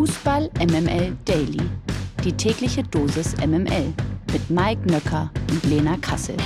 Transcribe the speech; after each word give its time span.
Fußball 0.00 0.48
MML 0.58 1.14
Daily. 1.26 1.60
Die 2.24 2.32
tägliche 2.32 2.82
Dosis 2.82 3.36
MML 3.36 3.92
mit 4.32 4.48
Mike 4.48 4.90
Nöcker 4.90 5.30
und 5.50 5.62
Lena 5.64 5.98
Kassel. 5.98 6.38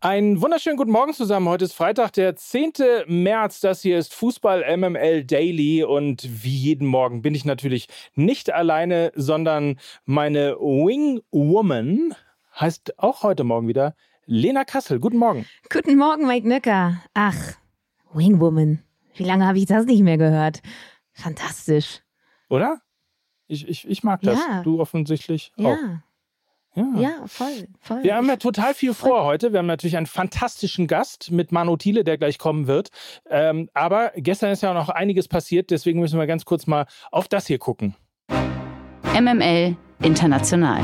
Einen 0.00 0.42
wunderschönen 0.42 0.76
guten 0.76 0.90
Morgen 0.90 1.14
zusammen. 1.14 1.48
Heute 1.48 1.64
ist 1.64 1.72
Freitag, 1.72 2.12
der 2.12 2.36
10. 2.36 2.72
März. 3.06 3.60
Das 3.60 3.80
hier 3.80 3.98
ist 3.98 4.12
Fußball 4.12 4.76
MML 4.76 5.24
Daily. 5.24 5.82
Und 5.82 6.28
wie 6.44 6.54
jeden 6.54 6.86
Morgen 6.86 7.22
bin 7.22 7.34
ich 7.34 7.46
natürlich 7.46 7.88
nicht 8.14 8.52
alleine, 8.52 9.12
sondern 9.14 9.78
meine 10.04 10.56
Wing 10.56 11.22
Woman 11.30 12.14
heißt 12.60 12.98
auch 12.98 13.22
heute 13.22 13.44
Morgen 13.44 13.66
wieder 13.66 13.94
Lena 14.26 14.64
Kassel. 14.64 15.00
Guten 15.00 15.16
Morgen. 15.16 15.46
Guten 15.72 15.96
Morgen, 15.96 16.26
Mike 16.26 16.46
Nöcker. 16.46 17.02
Ach, 17.14 17.54
Wing 18.12 18.40
Woman. 18.40 18.82
Wie 19.18 19.24
lange 19.24 19.46
habe 19.46 19.58
ich 19.58 19.66
das 19.66 19.84
nicht 19.86 20.02
mehr 20.02 20.18
gehört? 20.18 20.60
Fantastisch. 21.12 22.00
Oder? 22.48 22.80
Ich, 23.48 23.66
ich, 23.68 23.88
ich 23.88 24.02
mag 24.02 24.20
das. 24.22 24.38
Ja. 24.38 24.62
Du 24.62 24.80
offensichtlich 24.80 25.52
Ja. 25.56 25.68
auch. 25.70 25.76
Ja. 26.74 27.00
Ja, 27.00 27.10
voll, 27.26 27.66
voll. 27.80 28.04
Wir 28.04 28.14
haben 28.14 28.28
ja 28.28 28.36
total 28.36 28.72
viel 28.72 28.94
vor 28.94 29.24
heute. 29.24 29.52
Wir 29.52 29.58
haben 29.58 29.66
natürlich 29.66 29.96
einen 29.96 30.06
fantastischen 30.06 30.86
Gast 30.86 31.32
mit 31.32 31.50
Manu 31.50 31.76
Thiele, 31.76 32.04
der 32.04 32.18
gleich 32.18 32.38
kommen 32.38 32.68
wird. 32.68 32.90
Ähm, 33.28 33.68
aber 33.74 34.12
gestern 34.14 34.52
ist 34.52 34.62
ja 34.62 34.72
noch 34.74 34.88
einiges 34.88 35.26
passiert, 35.26 35.70
deswegen 35.70 35.98
müssen 35.98 36.20
wir 36.20 36.26
ganz 36.28 36.44
kurz 36.44 36.68
mal 36.68 36.86
auf 37.10 37.26
das 37.26 37.48
hier 37.48 37.58
gucken. 37.58 37.96
MML 39.18 39.76
International. 40.02 40.80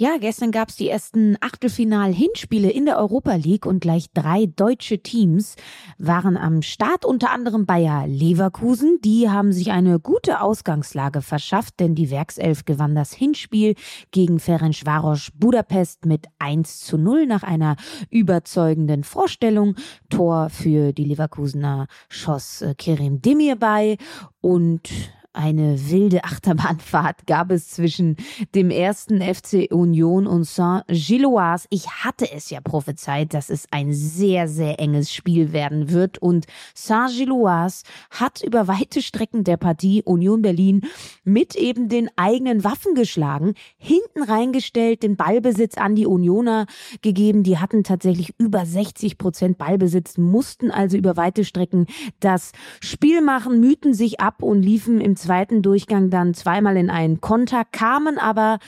Ja, 0.00 0.16
gestern 0.18 0.50
gab 0.50 0.70
es 0.70 0.76
die 0.76 0.88
ersten 0.88 1.36
Achtelfinal-Hinspiele 1.42 2.70
in 2.70 2.86
der 2.86 2.96
Europa 2.96 3.34
League 3.34 3.66
und 3.66 3.80
gleich 3.80 4.06
drei 4.14 4.46
deutsche 4.46 5.02
Teams 5.02 5.56
waren 5.98 6.38
am 6.38 6.62
Start, 6.62 7.04
unter 7.04 7.32
anderem 7.32 7.66
Bayer 7.66 8.06
Leverkusen. 8.06 8.98
Die 9.04 9.28
haben 9.28 9.52
sich 9.52 9.72
eine 9.72 10.00
gute 10.00 10.40
Ausgangslage 10.40 11.20
verschafft, 11.20 11.80
denn 11.80 11.94
die 11.94 12.10
Werkself 12.10 12.64
gewann 12.64 12.94
das 12.94 13.12
Hinspiel 13.12 13.74
gegen 14.10 14.40
Ferencvaros 14.40 15.32
Budapest 15.34 16.06
mit 16.06 16.28
1 16.38 16.80
zu 16.80 16.96
0 16.96 17.26
nach 17.26 17.42
einer 17.42 17.76
überzeugenden 18.08 19.04
Vorstellung. 19.04 19.74
Tor 20.08 20.48
für 20.48 20.94
die 20.94 21.04
Leverkusener 21.04 21.88
schoss 22.08 22.62
äh, 22.62 22.74
Kerem 22.74 23.20
bei 23.58 23.98
und 24.40 24.88
eine 25.32 25.90
wilde 25.90 26.24
Achterbahnfahrt 26.24 27.26
gab 27.26 27.50
es 27.50 27.68
zwischen 27.68 28.16
dem 28.54 28.70
ersten 28.70 29.20
FC 29.22 29.68
Union 29.70 30.26
und 30.26 30.44
Saint-Gilloise. 30.44 31.66
Ich 31.70 31.88
hatte 31.88 32.30
es 32.32 32.50
ja 32.50 32.60
prophezeit, 32.60 33.34
dass 33.34 33.50
es 33.50 33.66
ein 33.70 33.92
sehr, 33.92 34.48
sehr 34.48 34.80
enges 34.80 35.12
Spiel 35.12 35.52
werden 35.52 35.90
wird. 35.90 36.18
Und 36.18 36.46
Saint-Gilloise 36.74 37.84
hat 38.10 38.42
über 38.42 38.66
weite 38.66 39.02
Strecken 39.02 39.44
der 39.44 39.56
Partie 39.56 40.02
Union 40.02 40.42
Berlin 40.42 40.82
mit 41.24 41.54
eben 41.54 41.88
den 41.88 42.10
eigenen 42.16 42.64
Waffen 42.64 42.94
geschlagen, 42.94 43.54
hinten 43.76 44.22
reingestellt, 44.22 45.02
den 45.02 45.16
Ballbesitz 45.16 45.76
an 45.78 45.94
die 45.94 46.06
Unioner 46.06 46.66
gegeben. 47.02 47.42
Die 47.42 47.58
hatten 47.58 47.84
tatsächlich 47.84 48.34
über 48.38 48.66
60 48.66 49.18
Prozent 49.18 49.58
Ballbesitz, 49.58 50.18
mussten 50.18 50.70
also 50.70 50.96
über 50.96 51.16
weite 51.16 51.44
Strecken 51.44 51.86
das 52.18 52.52
Spiel 52.80 53.20
machen, 53.20 53.60
mühten 53.60 53.94
sich 53.94 54.20
ab 54.20 54.42
und 54.42 54.62
liefen 54.62 55.00
im 55.00 55.16
zweiten 55.20 55.62
Durchgang 55.62 56.10
dann 56.10 56.34
zweimal 56.34 56.76
in 56.76 56.90
einen 56.90 57.20
Konter, 57.20 57.64
kamen 57.70 58.18
aber 58.18 58.58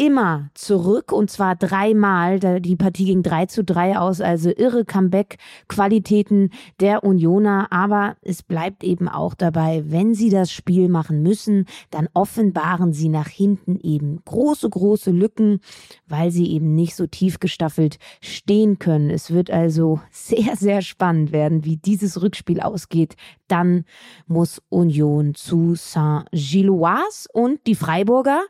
immer 0.00 0.48
zurück 0.54 1.12
und 1.12 1.30
zwar 1.30 1.56
dreimal. 1.56 2.40
Die 2.60 2.76
Partie 2.76 3.04
ging 3.04 3.22
3 3.22 3.46
zu 3.46 3.62
3 3.62 3.98
aus, 3.98 4.22
also 4.22 4.48
irre 4.48 4.86
Comeback-Qualitäten 4.86 6.52
der 6.80 7.04
Unioner. 7.04 7.70
Aber 7.70 8.16
es 8.22 8.42
bleibt 8.42 8.82
eben 8.82 9.10
auch 9.10 9.34
dabei, 9.34 9.84
wenn 9.86 10.14
sie 10.14 10.30
das 10.30 10.50
Spiel 10.50 10.88
machen 10.88 11.22
müssen, 11.22 11.66
dann 11.90 12.08
offenbaren 12.14 12.94
sie 12.94 13.10
nach 13.10 13.28
hinten 13.28 13.78
eben 13.78 14.22
große, 14.24 14.70
große 14.70 15.10
Lücken, 15.10 15.60
weil 16.08 16.30
sie 16.30 16.50
eben 16.50 16.74
nicht 16.74 16.96
so 16.96 17.06
tief 17.06 17.38
gestaffelt 17.38 17.98
stehen 18.22 18.78
können. 18.78 19.10
Es 19.10 19.30
wird 19.30 19.50
also 19.50 20.00
sehr, 20.10 20.56
sehr 20.56 20.80
spannend 20.80 21.30
werden, 21.30 21.66
wie 21.66 21.76
dieses 21.76 22.22
Rückspiel 22.22 22.60
ausgeht. 22.60 23.16
Dann 23.48 23.84
muss 24.26 24.62
Union 24.70 25.34
zu 25.34 25.74
Saint-Gilloise 25.74 27.28
und 27.34 27.66
die 27.66 27.74
Freiburger, 27.74 28.40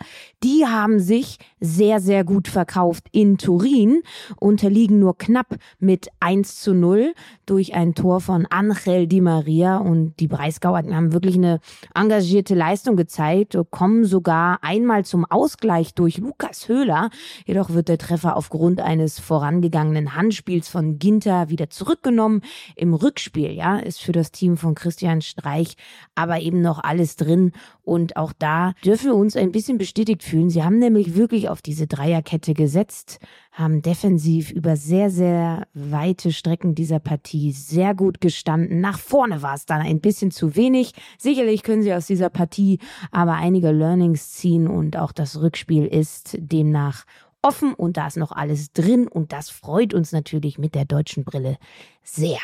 die 0.44 0.66
haben 0.66 1.00
sich 1.00 1.39
sehr, 1.60 2.00
sehr 2.00 2.24
gut 2.24 2.48
verkauft 2.48 3.06
in 3.12 3.38
Turin, 3.38 4.02
unterliegen 4.38 4.98
nur 4.98 5.16
knapp 5.18 5.56
mit 5.78 6.08
1 6.20 6.60
zu 6.60 6.74
0 6.74 7.14
durch 7.50 7.74
ein 7.74 7.96
Tor 7.96 8.20
von 8.20 8.46
Angel 8.46 9.08
Di 9.08 9.20
Maria 9.20 9.78
und 9.78 10.14
die 10.20 10.28
Breisgauer 10.28 10.84
haben 10.94 11.12
wirklich 11.12 11.34
eine 11.34 11.58
engagierte 11.96 12.54
Leistung 12.54 12.94
gezeigt, 12.94 13.58
kommen 13.70 14.04
sogar 14.04 14.60
einmal 14.62 15.04
zum 15.04 15.24
Ausgleich 15.24 15.92
durch 15.94 16.18
Lukas 16.18 16.68
Höhler. 16.68 17.10
Jedoch 17.46 17.70
wird 17.70 17.88
der 17.88 17.98
Treffer 17.98 18.36
aufgrund 18.36 18.80
eines 18.80 19.18
vorangegangenen 19.18 20.14
Handspiels 20.14 20.68
von 20.68 21.00
Ginter 21.00 21.48
wieder 21.48 21.70
zurückgenommen. 21.70 22.42
Im 22.76 22.94
Rückspiel, 22.94 23.50
ja, 23.50 23.78
ist 23.78 24.00
für 24.00 24.12
das 24.12 24.30
Team 24.30 24.56
von 24.56 24.76
Christian 24.76 25.20
Streich 25.20 25.76
aber 26.14 26.38
eben 26.40 26.60
noch 26.60 26.78
alles 26.78 27.16
drin 27.16 27.50
und 27.82 28.16
auch 28.16 28.32
da 28.38 28.74
dürfen 28.84 29.06
wir 29.06 29.16
uns 29.16 29.34
ein 29.34 29.50
bisschen 29.50 29.76
bestätigt 29.76 30.22
fühlen. 30.22 30.50
Sie 30.50 30.62
haben 30.62 30.78
nämlich 30.78 31.16
wirklich 31.16 31.48
auf 31.48 31.62
diese 31.62 31.88
Dreierkette 31.88 32.54
gesetzt, 32.54 33.18
haben 33.60 33.82
defensiv 33.82 34.50
über 34.50 34.76
sehr, 34.76 35.10
sehr 35.10 35.66
weite 35.74 36.32
Strecken 36.32 36.74
dieser 36.74 36.98
Partie 36.98 37.52
sehr 37.52 37.94
gut 37.94 38.20
gestanden. 38.20 38.80
Nach 38.80 38.98
vorne 38.98 39.42
war 39.42 39.54
es 39.54 39.66
dann 39.66 39.80
ein 39.80 40.00
bisschen 40.00 40.30
zu 40.30 40.56
wenig. 40.56 40.92
Sicherlich 41.18 41.62
können 41.62 41.82
sie 41.82 41.94
aus 41.94 42.06
dieser 42.06 42.30
Partie 42.30 42.78
aber 43.10 43.34
einige 43.34 43.70
Learnings 43.70 44.32
ziehen 44.32 44.66
und 44.66 44.96
auch 44.96 45.12
das 45.12 45.40
Rückspiel 45.40 45.86
ist 45.86 46.36
demnach 46.40 47.04
offen 47.42 47.74
und 47.74 47.96
da 47.96 48.06
ist 48.06 48.16
noch 48.16 48.32
alles 48.32 48.72
drin 48.72 49.08
und 49.08 49.32
das 49.32 49.50
freut 49.50 49.94
uns 49.94 50.12
natürlich 50.12 50.58
mit 50.58 50.74
der 50.74 50.84
deutschen 50.84 51.24
Brille 51.24 51.56
sehr. 52.02 52.40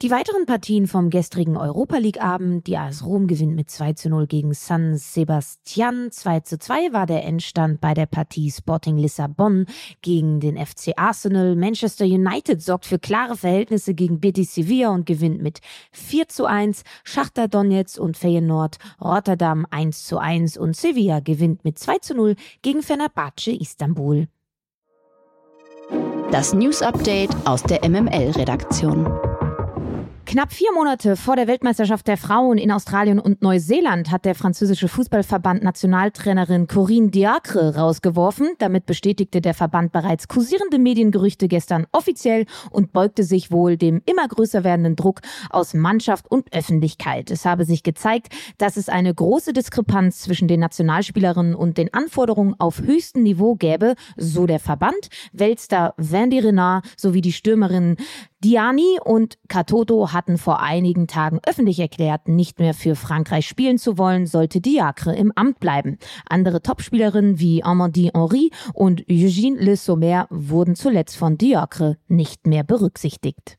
Die 0.00 0.12
weiteren 0.12 0.46
Partien 0.46 0.86
vom 0.86 1.10
gestrigen 1.10 1.56
Europa 1.56 1.96
League 1.96 2.22
Abend, 2.22 2.68
die 2.68 2.76
AS 2.76 3.04
Rom 3.04 3.26
gewinnt 3.26 3.56
mit 3.56 3.68
2 3.68 3.94
zu 3.94 4.08
0 4.08 4.28
gegen 4.28 4.54
San 4.54 4.96
Sebastian. 4.96 6.12
2 6.12 6.40
zu 6.40 6.56
2 6.56 6.92
war 6.92 7.04
der 7.04 7.24
Endstand 7.24 7.80
bei 7.80 7.94
der 7.94 8.06
Partie 8.06 8.48
Sporting 8.48 8.96
Lissabon 8.96 9.66
gegen 10.00 10.38
den 10.38 10.56
FC 10.56 10.92
Arsenal. 10.96 11.56
Manchester 11.56 12.04
United 12.04 12.62
sorgt 12.62 12.86
für 12.86 13.00
klare 13.00 13.36
Verhältnisse 13.36 13.92
gegen 13.92 14.20
Betis 14.20 14.54
Sevilla 14.54 14.90
und 14.90 15.04
gewinnt 15.04 15.42
mit 15.42 15.58
4 15.90 16.28
zu 16.28 16.46
1. 16.46 16.84
Schachter 17.02 17.48
Donetsk 17.48 17.98
und 17.98 18.16
Feyenoord 18.16 18.78
Rotterdam 19.00 19.66
1 19.68 20.04
zu 20.04 20.18
1 20.18 20.58
und 20.58 20.76
Sevilla 20.76 21.18
gewinnt 21.18 21.64
mit 21.64 21.76
2 21.76 21.98
zu 21.98 22.14
0 22.14 22.36
gegen 22.62 22.84
Fenerbahce 22.84 23.50
Istanbul. 23.50 24.28
Das 26.30 26.54
News 26.54 26.82
Update 26.82 27.30
aus 27.46 27.64
der 27.64 27.80
MML-Redaktion. 27.88 29.27
Knapp 30.28 30.52
vier 30.52 30.70
Monate 30.74 31.16
vor 31.16 31.36
der 31.36 31.46
Weltmeisterschaft 31.46 32.06
der 32.06 32.18
Frauen 32.18 32.58
in 32.58 32.70
Australien 32.70 33.18
und 33.18 33.40
Neuseeland 33.40 34.10
hat 34.10 34.26
der 34.26 34.34
französische 34.34 34.86
Fußballverband 34.86 35.62
Nationaltrainerin 35.62 36.66
Corinne 36.66 37.08
Diacre 37.08 37.76
rausgeworfen. 37.76 38.50
Damit 38.58 38.84
bestätigte 38.84 39.40
der 39.40 39.54
Verband 39.54 39.90
bereits 39.90 40.28
kursierende 40.28 40.78
Mediengerüchte 40.78 41.48
gestern 41.48 41.86
offiziell 41.92 42.44
und 42.70 42.92
beugte 42.92 43.24
sich 43.24 43.50
wohl 43.50 43.78
dem 43.78 44.02
immer 44.04 44.28
größer 44.28 44.64
werdenden 44.64 44.96
Druck 44.96 45.22
aus 45.48 45.72
Mannschaft 45.72 46.30
und 46.30 46.52
Öffentlichkeit. 46.52 47.30
Es 47.30 47.46
habe 47.46 47.64
sich 47.64 47.82
gezeigt, 47.82 48.28
dass 48.58 48.76
es 48.76 48.90
eine 48.90 49.14
große 49.14 49.54
Diskrepanz 49.54 50.20
zwischen 50.20 50.46
den 50.46 50.60
Nationalspielerinnen 50.60 51.54
und 51.54 51.78
den 51.78 51.94
Anforderungen 51.94 52.54
auf 52.58 52.82
höchstem 52.82 53.22
Niveau 53.22 53.54
gäbe, 53.54 53.94
so 54.18 54.44
der 54.44 54.60
Verband. 54.60 55.08
Weltstar 55.32 55.94
Vandy 55.96 56.40
Renard 56.40 56.84
sowie 56.98 57.22
die 57.22 57.32
Stürmerinnen 57.32 57.96
Diani 58.44 58.98
und 59.04 59.36
Katoto 59.48 60.12
hatten 60.12 60.38
vor 60.38 60.60
einigen 60.60 61.08
Tagen 61.08 61.40
öffentlich 61.44 61.80
erklärt, 61.80 62.28
nicht 62.28 62.60
mehr 62.60 62.72
für 62.72 62.94
Frankreich 62.94 63.48
spielen 63.48 63.78
zu 63.78 63.98
wollen, 63.98 64.26
sollte 64.26 64.60
Diacre 64.60 65.16
im 65.16 65.32
Amt 65.34 65.58
bleiben. 65.58 65.98
Andere 66.28 66.62
Topspielerinnen 66.62 67.40
wie 67.40 67.64
Amandine 67.64 68.12
Henry 68.14 68.50
und 68.74 69.04
Eugène 69.06 69.56
Le 69.58 69.76
Sommer 69.76 70.28
wurden 70.30 70.76
zuletzt 70.76 71.16
von 71.16 71.36
Diacre 71.36 71.96
nicht 72.06 72.46
mehr 72.46 72.62
berücksichtigt. 72.62 73.58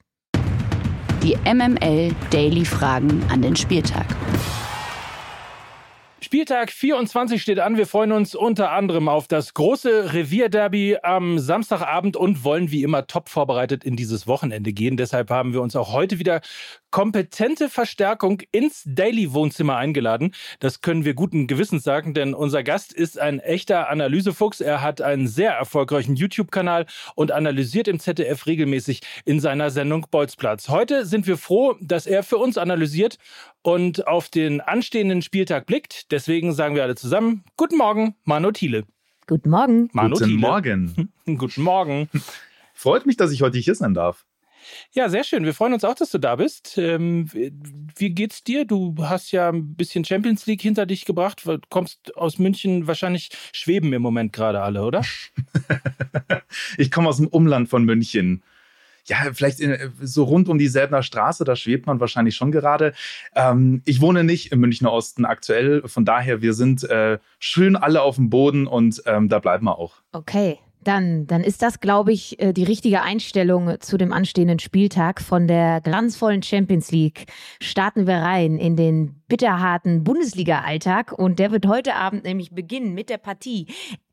Die 1.23 1.35
MML 1.43 2.15
Daily 2.31 2.63
Fragen 2.63 3.21
an 3.29 3.41
den 3.41 3.57
Spieltag. 3.57 4.05
Spieltag 6.21 6.71
24 6.71 7.41
steht 7.41 7.59
an. 7.59 7.77
Wir 7.77 7.87
freuen 7.87 8.11
uns 8.11 8.35
unter 8.35 8.71
anderem 8.71 9.07
auf 9.07 9.27
das 9.29 9.53
große 9.53 10.13
Revierderby 10.13 10.97
am 11.01 11.39
Samstagabend 11.39 12.17
und 12.17 12.43
wollen 12.43 12.71
wie 12.71 12.83
immer 12.83 13.07
top 13.07 13.29
vorbereitet 13.29 13.85
in 13.85 13.95
dieses 13.95 14.27
Wochenende 14.27 14.73
gehen. 14.73 14.97
Deshalb 14.97 15.29
haben 15.29 15.53
wir 15.53 15.61
uns 15.61 15.77
auch 15.77 15.93
heute 15.93 16.19
wieder 16.19 16.41
kompetente 16.91 17.69
Verstärkung 17.69 18.41
ins 18.51 18.83
Daily 18.85 19.33
Wohnzimmer 19.33 19.77
eingeladen. 19.77 20.33
Das 20.59 20.81
können 20.81 21.05
wir 21.05 21.13
guten 21.13 21.47
Gewissens 21.47 21.83
sagen, 21.83 22.13
denn 22.13 22.33
unser 22.33 22.63
Gast 22.63 22.93
ist 22.93 23.19
ein 23.19 23.39
echter 23.39 23.89
Analysefuchs. 23.89 24.61
Er 24.61 24.81
hat 24.81 25.01
einen 25.01 25.27
sehr 25.27 25.51
erfolgreichen 25.53 26.15
YouTube-Kanal 26.15 26.85
und 27.15 27.31
analysiert 27.31 27.87
im 27.87 27.99
ZDF 27.99 28.45
regelmäßig 28.45 29.01
in 29.25 29.39
seiner 29.39 29.69
Sendung 29.71 30.07
Bolzplatz. 30.09 30.69
Heute 30.69 31.05
sind 31.05 31.27
wir 31.27 31.37
froh, 31.37 31.75
dass 31.81 32.07
er 32.07 32.23
für 32.23 32.37
uns 32.37 32.57
analysiert 32.57 33.17
und 33.61 34.07
auf 34.07 34.29
den 34.29 34.61
anstehenden 34.61 35.21
Spieltag 35.21 35.65
blickt. 35.65 36.11
Deswegen 36.11 36.53
sagen 36.53 36.75
wir 36.75 36.83
alle 36.83 36.95
zusammen, 36.95 37.43
guten 37.57 37.77
Morgen, 37.77 38.15
Manu 38.23 38.51
Thiele. 38.51 38.85
Guten 39.27 39.49
Morgen. 39.51 39.89
Manu 39.93 40.15
guten 40.15 40.25
Thiele. 40.25 40.39
Morgen. 40.39 41.11
guten 41.37 41.61
Morgen. 41.61 42.09
Freut 42.73 43.05
mich, 43.05 43.17
dass 43.17 43.31
ich 43.31 43.41
heute 43.41 43.59
hier 43.59 43.75
sein 43.75 43.93
darf. 43.93 44.25
Ja, 44.91 45.09
sehr 45.09 45.23
schön. 45.23 45.45
Wir 45.45 45.53
freuen 45.53 45.73
uns 45.73 45.83
auch, 45.83 45.95
dass 45.95 46.11
du 46.11 46.17
da 46.17 46.35
bist. 46.35 46.77
Ähm, 46.77 47.29
wie 47.31 48.09
geht's 48.11 48.43
dir? 48.43 48.65
Du 48.65 48.95
hast 48.99 49.31
ja 49.31 49.49
ein 49.49 49.75
bisschen 49.75 50.05
Champions 50.05 50.45
League 50.45 50.61
hinter 50.61 50.85
dich 50.85 51.05
gebracht. 51.05 51.45
Du 51.45 51.59
kommst 51.69 52.15
aus 52.15 52.39
München. 52.39 52.87
Wahrscheinlich 52.87 53.29
schweben 53.53 53.93
im 53.93 54.01
Moment 54.01 54.33
gerade 54.33 54.61
alle, 54.61 54.83
oder? 54.83 55.03
ich 56.77 56.91
komme 56.91 57.09
aus 57.09 57.17
dem 57.17 57.27
Umland 57.27 57.69
von 57.69 57.83
München 57.83 58.43
ja, 59.09 59.17
vielleicht 59.33 59.59
in, 59.59 59.91
so 60.01 60.23
rund 60.23 60.47
um 60.49 60.57
die 60.57 60.67
Selbener 60.67 61.03
Straße, 61.03 61.43
da 61.43 61.55
schwebt 61.55 61.87
man 61.87 61.99
wahrscheinlich 61.99 62.35
schon 62.35 62.51
gerade. 62.51 62.93
Ähm, 63.35 63.81
ich 63.85 64.01
wohne 64.01 64.23
nicht 64.23 64.51
im 64.51 64.59
Münchner 64.59 64.91
Osten 64.91 65.25
aktuell, 65.25 65.87
von 65.87 66.05
daher, 66.05 66.41
wir 66.41 66.53
sind 66.53 66.83
äh, 66.83 67.17
schön 67.39 67.75
alle 67.75 68.01
auf 68.01 68.15
dem 68.15 68.29
Boden 68.29 68.67
und 68.67 69.01
ähm, 69.05 69.27
da 69.27 69.39
bleiben 69.39 69.65
wir 69.65 69.77
auch. 69.77 69.95
Okay, 70.11 70.59
dann, 70.83 71.27
dann 71.27 71.43
ist 71.43 71.61
das, 71.61 71.79
glaube 71.79 72.11
ich, 72.11 72.39
äh, 72.39 72.53
die 72.53 72.63
richtige 72.63 73.01
Einstellung 73.01 73.79
zu 73.79 73.97
dem 73.97 74.13
anstehenden 74.13 74.59
Spieltag. 74.59 75.21
Von 75.21 75.47
der 75.47 75.81
glanzvollen 75.81 76.41
Champions 76.41 76.91
League 76.91 77.25
starten 77.61 78.07
wir 78.07 78.15
rein 78.15 78.57
in 78.57 78.75
den 78.75 79.18
bitterharten 79.29 80.03
Bundesliga-Alltag 80.03 81.13
und 81.13 81.39
der 81.39 81.51
wird 81.51 81.67
heute 81.67 81.95
Abend 81.95 82.25
nämlich 82.25 82.51
beginnen 82.51 82.93
mit 82.93 83.09
der 83.09 83.17
Partie 83.17 83.67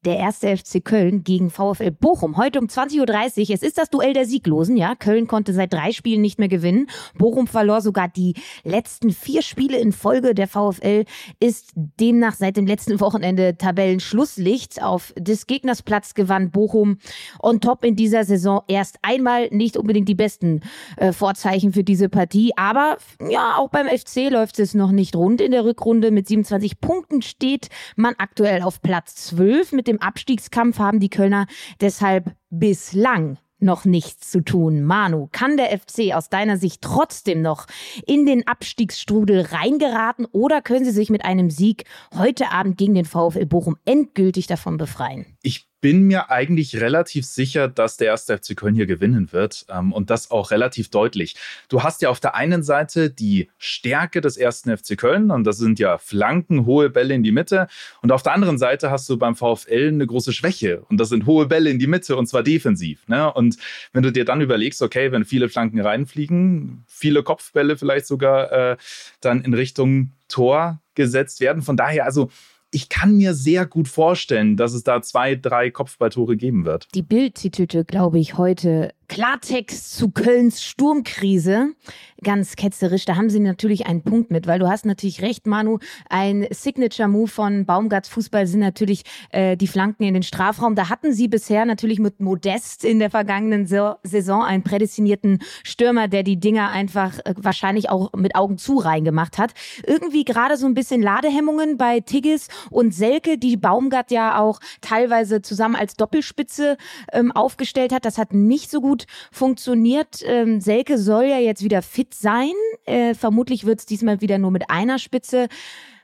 der 0.07 0.19
erste 0.19 0.57
FC 0.57 0.83
Köln 0.83 1.25
gegen 1.25 1.51
VfL 1.51 1.91
Bochum. 1.91 2.37
Heute 2.37 2.61
um 2.61 2.67
20.30 2.67 3.01
Uhr. 3.49 3.55
Es 3.55 3.63
ist 3.63 3.77
das 3.77 3.91
Duell 3.91 4.13
der 4.13 4.25
Sieglosen, 4.25 4.77
ja. 4.77 4.95
Köln 4.95 5.27
konnte 5.27 5.53
seit 5.53 5.73
drei 5.73 5.91
Spielen 5.91 6.21
nicht 6.21 6.39
mehr 6.39 6.49
gewinnen. 6.49 6.87
Bochum 7.19 7.49
verlor 7.49 7.81
sogar 7.81 8.07
die 8.07 8.35
letzten 8.63 9.11
vier 9.11 9.43
Spiele 9.43 9.79
in 9.79 9.93
Folge. 9.93 10.35
Der 10.35 10.47
VfL 10.47 11.05
ist 11.41 11.73
demnach 11.75 12.37
seit 12.37 12.57
dem 12.57 12.67
letzten 12.67 13.01
Wochenende 13.01 13.59
Tabellenschlusslicht. 13.59 14.81
Auf 14.81 15.13
des 15.19 15.49
Gegners 15.49 15.83
Platz 15.83 16.15
gewann 16.15 16.53
Bochum 16.53 16.99
on 17.43 17.61
top 17.61 17.85
in 17.85 17.97
dieser 17.97 18.23
Saison 18.23 18.63
erst 18.69 18.99
einmal 19.03 19.49
nicht 19.51 19.77
unbedingt 19.77 20.09
die 20.09 20.15
besten 20.15 20.61
äh, 20.97 21.13
Vorzeichen 21.13 21.73
für 21.73 21.83
diese 21.83 22.09
Partie. 22.09 22.53
Aber 22.57 22.99
ja, 23.29 23.57
auch 23.59 23.71
beim 23.71 23.89
FC 23.89 24.31
läuft 24.31 24.61
es 24.61 24.75
noch 24.75 24.93
nicht 24.93 25.06
rund 25.15 25.41
in 25.41 25.53
der 25.53 25.65
Rückrunde. 25.65 26.11
Mit 26.11 26.27
27 26.27 26.81
Punkten 26.81 27.23
steht 27.23 27.69
man 27.97 28.15
aktuell 28.19 28.63
auf 28.63 28.81
Platz 28.83 29.15
12 29.17 29.73
mit 29.73 29.87
dem 29.87 29.97
dem 29.97 30.03
Abstiegskampf 30.03 30.79
haben 30.79 31.01
die 31.01 31.11
Kölner 31.11 31.47
deshalb 31.81 32.35
bislang 32.51 33.39
noch 33.59 33.87
nichts 33.87 34.31
zu 34.31 34.43
tun. 34.43 34.83
Manu, 34.83 35.29
kann 35.33 35.57
der 35.57 35.77
FC 35.79 36.15
aus 36.15 36.29
deiner 36.29 36.59
Sicht 36.59 36.83
trotzdem 36.83 37.41
noch 37.41 37.67
in 38.07 38.27
den 38.27 38.47
Abstiegsstrudel 38.47 39.41
reingeraten 39.41 40.27
oder 40.27 40.61
können 40.61 40.85
sie 40.85 40.91
sich 40.91 41.09
mit 41.09 41.25
einem 41.25 41.49
Sieg 41.49 41.85
heute 42.15 42.53
Abend 42.53 42.77
gegen 42.77 42.95
den 42.95 43.07
VfL 43.07 43.47
Bochum 43.47 43.79
endgültig 43.87 44.47
davon 44.47 44.77
befreien? 44.77 45.39
Ich 45.43 45.66
bin 45.81 46.03
mir 46.03 46.31
eigentlich 46.31 46.81
relativ 46.81 47.27
sicher, 47.27 47.69
dass 47.69 47.97
der 47.97 48.09
erste 48.09 48.37
FC 48.37 48.57
Köln 48.57 48.75
hier 48.75 48.87
gewinnen 48.87 49.33
wird 49.33 49.67
ähm, 49.69 49.93
und 49.93 50.11
das 50.11 50.31
auch 50.31 50.51
relativ 50.51 50.91
deutlich. 50.91 51.37
Du 51.69 51.83
hast 51.83 52.03
ja 52.03 52.09
auf 52.09 52.21
der 52.21 52.35
einen 52.35 52.63
Seite 52.63 53.11
die 53.11 53.49
Stärke 53.59 54.21
des 54.21 54.37
ersten 54.37 54.77
FC 54.77 54.97
Köln 54.97 55.31
und 55.31 55.45
das 55.45 55.59
sind 55.59 55.79
ja 55.79 55.99
Flanken, 55.99 56.67
hohe 56.67 56.91
Bälle 56.91 57.15
in 57.15 57.23
die 57.23 57.33
Mitte 57.33 57.69
und 58.03 58.13
auf 58.13 58.23
der 58.23 58.33
anderen 58.33 58.59
Seite 58.59 58.91
hast 58.91 59.09
du 59.09 59.17
beim 59.17 59.37
VfL 59.37 59.89
eine 59.89 60.07
große 60.07 60.33
Schwäche 60.33 60.83
und 60.89 60.99
das 60.99 61.11
sind 61.11 61.27
hohe 61.27 61.47
Bälle 61.47 61.71
in 61.71 61.79
die 61.79 61.87
Mitte 61.87 62.17
und 62.17 62.27
zwar 62.27 62.43
defensiv. 62.43 63.07
Ne? 63.09 63.33
Und 63.33 63.57
wenn 63.93 64.03
du 64.03 64.13
dir 64.13 64.25
dann 64.25 64.41
überlegst, 64.41 64.83
okay, 64.83 65.13
wenn 65.13 65.25
viele 65.25 65.49
Flanken 65.49 65.81
reinfliegen, 65.81 66.85
viele 66.89 67.23
Kopfbälle 67.23 67.77
vielleicht 67.77 68.07
sogar 68.07 68.53
äh, 68.53 68.77
dann 69.21 69.43
in 69.43 69.55
Richtung 69.55 70.13
Tor 70.29 70.81
gesetzt 70.95 71.41
werden. 71.41 71.63
Von 71.63 71.77
daher 71.77 72.05
also 72.05 72.31
ich 72.77 72.91
kann 72.91 73.17
mir 73.17 73.33
sehr 73.33 73.65
gut 73.65 73.89
vorstellen, 73.89 74.59
dass 74.59 74.75
es 74.75 74.85
da 74.85 75.01
zwei, 75.01 75.35
drei 75.35 75.71
Kopfballtore 75.71 76.37
geben 76.37 76.67
wird. 76.67 76.89
Die 76.95 77.01
Bild 77.01 77.37
titelte, 77.37 77.87
glaube 77.87 78.19
ich, 78.19 78.37
heute 78.37 78.93
Klartext 79.09 79.97
zu 79.97 80.11
Kölns 80.11 80.63
Sturmkrise. 80.63 81.75
Ganz 82.23 82.57
ketzerisch, 82.57 83.05
da 83.05 83.17
haben 83.17 83.31
sie 83.31 83.41
natürlich 83.41 83.87
einen 83.87 84.03
Punkt 84.03 84.31
mit, 84.31 84.47
weil 84.47 84.59
du 84.59 84.69
hast 84.69 84.87
natürlich 84.87 85.23
recht, 85.23 85.47
Manu. 85.47 85.79
Ein 86.09 86.47
Signature-Move 86.51 87.29
von 87.29 87.67
Baumgarts 87.67 88.09
Fußball 88.09 88.47
sind 88.47 88.61
natürlich 88.61 89.03
äh, 89.31 89.57
die 89.57 89.67
Flanken 89.67 90.05
in 90.05 90.15
den 90.15 90.23
Strafraum. 90.23 90.75
Da 90.75 90.89
hatten 90.89 91.13
sie 91.13 91.29
bisher 91.29 91.67
natürlich 91.67 91.99
mit 91.99 92.21
Modest 92.21 92.85
in 92.85 92.99
der 92.99 93.11
vergangenen 93.11 93.67
Saison 93.67 94.43
einen 94.43 94.63
prädestinierten 94.63 95.41
Stürmer, 95.63 96.09
der 96.09 96.23
die 96.23 96.41
Dinger 96.41 96.71
einfach 96.71 97.19
äh, 97.25 97.35
wahrscheinlich 97.37 97.91
auch 97.91 98.13
mit 98.15 98.35
Augen 98.35 98.57
zu 98.57 98.79
reingemacht 98.79 99.39
hat. 99.39 99.53
Irgendwie 99.87 100.25
gerade 100.25 100.57
so 100.57 100.67
ein 100.67 100.75
bisschen 100.75 101.03
Ladehemmungen 101.03 101.77
bei 101.77 102.01
Tigges 102.01 102.49
und 102.71 102.95
Selke, 102.95 103.37
die 103.37 103.57
Baumgart 103.57 104.11
ja 104.11 104.39
auch 104.39 104.59
teilweise 104.81 105.43
zusammen 105.43 105.77
als 105.77 105.97
Doppelspitze 105.97 106.77
ähm, 107.13 107.31
aufgestellt 107.33 107.93
hat. 107.93 108.05
Das 108.05 108.17
hat 108.17 108.33
nicht 108.33 108.71
so 108.71 108.81
gut 108.81 108.96
gut 108.97 109.07
funktioniert. 109.31 110.23
Ähm, 110.25 110.61
Selke 110.61 110.99
soll 110.99 111.25
ja 111.25 111.39
jetzt 111.39 111.63
wieder 111.63 111.83
fit 111.83 112.15
sein. 112.15 112.53
Äh, 112.85 113.15
vermutlich 113.15 113.67
wird 113.67 113.81
es 113.81 113.87
diesmal 113.87 114.21
wieder 114.21 114.39
nur 114.39 114.51
mit 114.51 114.71
einer 114.71 114.99
Spitze. 114.99 115.49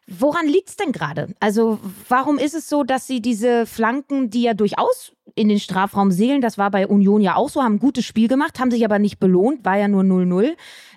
Woran 0.06 0.46
liegt 0.46 0.68
es 0.68 0.76
denn 0.76 0.92
gerade? 0.92 1.28
Also 1.40 1.78
warum 2.08 2.36
ist 2.38 2.54
es 2.54 2.68
so, 2.68 2.82
dass 2.82 3.06
sie 3.06 3.22
diese 3.22 3.66
Flanken, 3.66 4.30
die 4.30 4.42
ja 4.42 4.52
durchaus 4.52 5.12
in 5.34 5.48
den 5.48 5.60
Strafraum 5.60 6.10
segeln, 6.10 6.40
das 6.40 6.58
war 6.58 6.70
bei 6.70 6.86
Union 6.86 7.22
ja 7.22 7.36
auch 7.36 7.48
so, 7.48 7.62
haben 7.62 7.76
ein 7.76 7.78
gutes 7.78 8.04
Spiel 8.04 8.28
gemacht, 8.28 8.58
haben 8.58 8.70
sich 8.70 8.84
aber 8.84 8.98
nicht 8.98 9.20
belohnt, 9.20 9.64
war 9.64 9.78
ja 9.78 9.88
nur 9.88 10.02
0-0. 10.02 10.56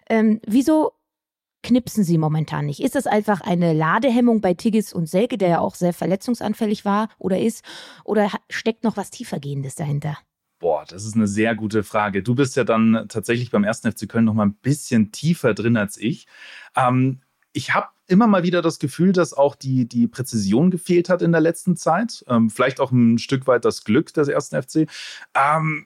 Ähm, 0.10 0.42
wieso 0.46 0.92
knipsen 1.62 2.04
sie 2.04 2.18
momentan 2.18 2.66
nicht? 2.66 2.82
Ist 2.82 2.96
das 2.96 3.08
einfach 3.08 3.42
eine 3.42 3.74
Ladehemmung 3.74 4.42
bei 4.42 4.54
Tigges 4.54 4.92
und 4.92 5.08
Selke, 5.08 5.38
der 5.38 5.50
ja 5.50 5.60
auch 5.60 5.76
sehr 5.76 5.94
verletzungsanfällig 5.94 6.84
war 6.84 7.10
oder 7.20 7.40
ist? 7.40 7.64
Oder 8.04 8.30
steckt 8.50 8.84
noch 8.84 8.98
was 8.98 9.12
tiefergehendes 9.12 9.76
dahinter? 9.76 10.18
Boah, 10.66 10.84
das 10.84 11.06
ist 11.06 11.14
eine 11.14 11.28
sehr 11.28 11.54
gute 11.54 11.84
Frage. 11.84 12.24
Du 12.24 12.34
bist 12.34 12.56
ja 12.56 12.64
dann 12.64 13.06
tatsächlich 13.08 13.52
beim 13.52 13.64
ersten 13.64 13.92
FC 13.92 14.10
Köln 14.10 14.26
noch 14.26 14.34
mal 14.34 14.48
ein 14.48 14.56
bisschen 14.56 15.12
tiefer 15.12 15.54
drin 15.54 15.78
als 15.78 15.96
ich. 15.96 16.26
Ähm, 16.76 17.20
ich 17.54 17.76
habe 17.76 17.90
immer 18.08 18.26
mal 18.26 18.42
wieder 18.42 18.64
das 18.64 18.80
Gefühl, 18.80 19.12
dass 19.12 19.36
auch 19.36 19.54
die, 19.54 19.88
die 19.88 20.08
Präzision 20.08 20.72
gefehlt 20.72 21.08
hat 21.08 21.22
in 21.22 21.34
der 21.34 21.42
letzten 21.42 21.78
Zeit. 21.78 22.26
Ähm, 22.28 22.50
vielleicht 22.50 22.80
auch 22.80 22.92
ein 22.92 23.20
Stück 23.20 23.46
weit 23.46 23.64
das 23.64 23.84
Glück 23.84 24.12
des 24.16 24.28
ersten 24.28 24.60
FC. 24.60 24.90
Ähm, 25.36 25.86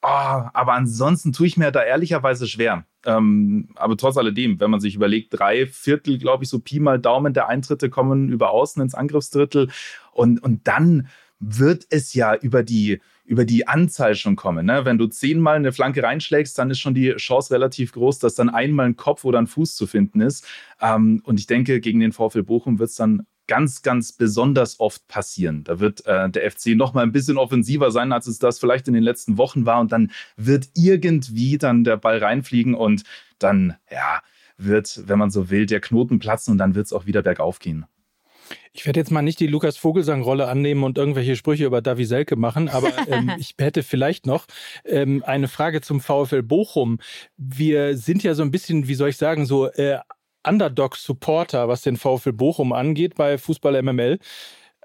oh, 0.00 0.06
aber 0.08 0.72
ansonsten 0.72 1.34
tue 1.34 1.46
ich 1.46 1.58
mir 1.58 1.70
da 1.70 1.82
ehrlicherweise 1.82 2.48
schwer. 2.48 2.86
Ähm, 3.04 3.68
aber 3.74 3.94
trotz 3.98 4.16
alledem, 4.16 4.58
wenn 4.58 4.70
man 4.70 4.80
sich 4.80 4.94
überlegt, 4.94 5.38
drei 5.38 5.66
Viertel, 5.66 6.16
glaube 6.16 6.44
ich, 6.44 6.48
so 6.48 6.60
Pi 6.60 6.80
mal 6.80 6.98
Daumen 6.98 7.34
der 7.34 7.48
Eintritte 7.48 7.90
kommen 7.90 8.30
über 8.30 8.52
außen 8.52 8.80
ins 8.80 8.94
Angriffsdrittel. 8.94 9.68
Und, 10.12 10.42
und 10.42 10.66
dann 10.66 11.08
wird 11.40 11.86
es 11.90 12.14
ja 12.14 12.34
über 12.34 12.62
die, 12.62 13.02
über 13.24 13.44
die 13.44 13.66
Anzahl 13.66 14.14
schon 14.14 14.36
kommen. 14.36 14.66
Ne? 14.66 14.84
Wenn 14.84 14.98
du 14.98 15.06
zehnmal 15.06 15.56
eine 15.56 15.72
Flanke 15.72 16.02
reinschlägst, 16.02 16.58
dann 16.58 16.70
ist 16.70 16.80
schon 16.80 16.94
die 16.94 17.14
Chance 17.16 17.52
relativ 17.52 17.92
groß, 17.92 18.18
dass 18.18 18.34
dann 18.34 18.50
einmal 18.50 18.86
ein 18.86 18.96
Kopf 18.96 19.24
oder 19.24 19.38
ein 19.38 19.46
Fuß 19.46 19.76
zu 19.76 19.86
finden 19.86 20.20
ist. 20.20 20.46
Ähm, 20.80 21.22
und 21.24 21.40
ich 21.40 21.46
denke, 21.46 21.80
gegen 21.80 22.00
den 22.00 22.12
VfL 22.12 22.42
Bochum 22.42 22.78
wird 22.78 22.90
es 22.90 22.96
dann 22.96 23.26
ganz, 23.46 23.82
ganz 23.82 24.12
besonders 24.12 24.80
oft 24.80 25.06
passieren. 25.08 25.64
Da 25.64 25.80
wird 25.80 26.06
äh, 26.06 26.30
der 26.30 26.50
FC 26.50 26.68
noch 26.68 26.94
mal 26.94 27.02
ein 27.02 27.12
bisschen 27.12 27.36
offensiver 27.36 27.90
sein, 27.90 28.12
als 28.12 28.26
es 28.26 28.38
das 28.38 28.58
vielleicht 28.58 28.88
in 28.88 28.94
den 28.94 29.02
letzten 29.02 29.38
Wochen 29.38 29.66
war. 29.66 29.80
Und 29.80 29.92
dann 29.92 30.10
wird 30.36 30.68
irgendwie 30.74 31.58
dann 31.58 31.84
der 31.84 31.96
Ball 31.96 32.18
reinfliegen 32.18 32.74
und 32.74 33.04
dann, 33.38 33.76
ja, 33.90 34.20
wird, 34.56 35.02
wenn 35.06 35.18
man 35.18 35.30
so 35.30 35.50
will, 35.50 35.66
der 35.66 35.80
Knoten 35.80 36.18
platzen 36.18 36.52
und 36.52 36.58
dann 36.58 36.74
wird 36.74 36.86
es 36.86 36.92
auch 36.92 37.06
wieder 37.06 37.22
bergauf 37.22 37.58
gehen. 37.58 37.86
Ich 38.72 38.86
werde 38.86 39.00
jetzt 39.00 39.10
mal 39.10 39.22
nicht 39.22 39.40
die 39.40 39.46
Lukas 39.46 39.76
Vogelsang-Rolle 39.76 40.48
annehmen 40.48 40.84
und 40.84 40.98
irgendwelche 40.98 41.36
Sprüche 41.36 41.64
über 41.64 41.82
Davi 41.82 42.04
Selke 42.04 42.36
machen, 42.36 42.68
aber 42.68 42.90
ähm, 43.08 43.32
ich 43.38 43.54
hätte 43.58 43.82
vielleicht 43.82 44.26
noch 44.26 44.46
ähm, 44.84 45.22
eine 45.26 45.48
Frage 45.48 45.80
zum 45.80 46.00
VfL 46.00 46.42
Bochum. 46.42 46.98
Wir 47.36 47.96
sind 47.96 48.22
ja 48.22 48.34
so 48.34 48.42
ein 48.42 48.50
bisschen, 48.50 48.88
wie 48.88 48.94
soll 48.94 49.10
ich 49.10 49.16
sagen, 49.16 49.46
so 49.46 49.70
äh, 49.70 49.98
Underdog-Supporter, 50.46 51.68
was 51.68 51.82
den 51.82 51.96
VfL 51.96 52.32
Bochum 52.32 52.72
angeht 52.72 53.14
bei 53.14 53.38
Fußball 53.38 53.82
MML. 53.82 54.18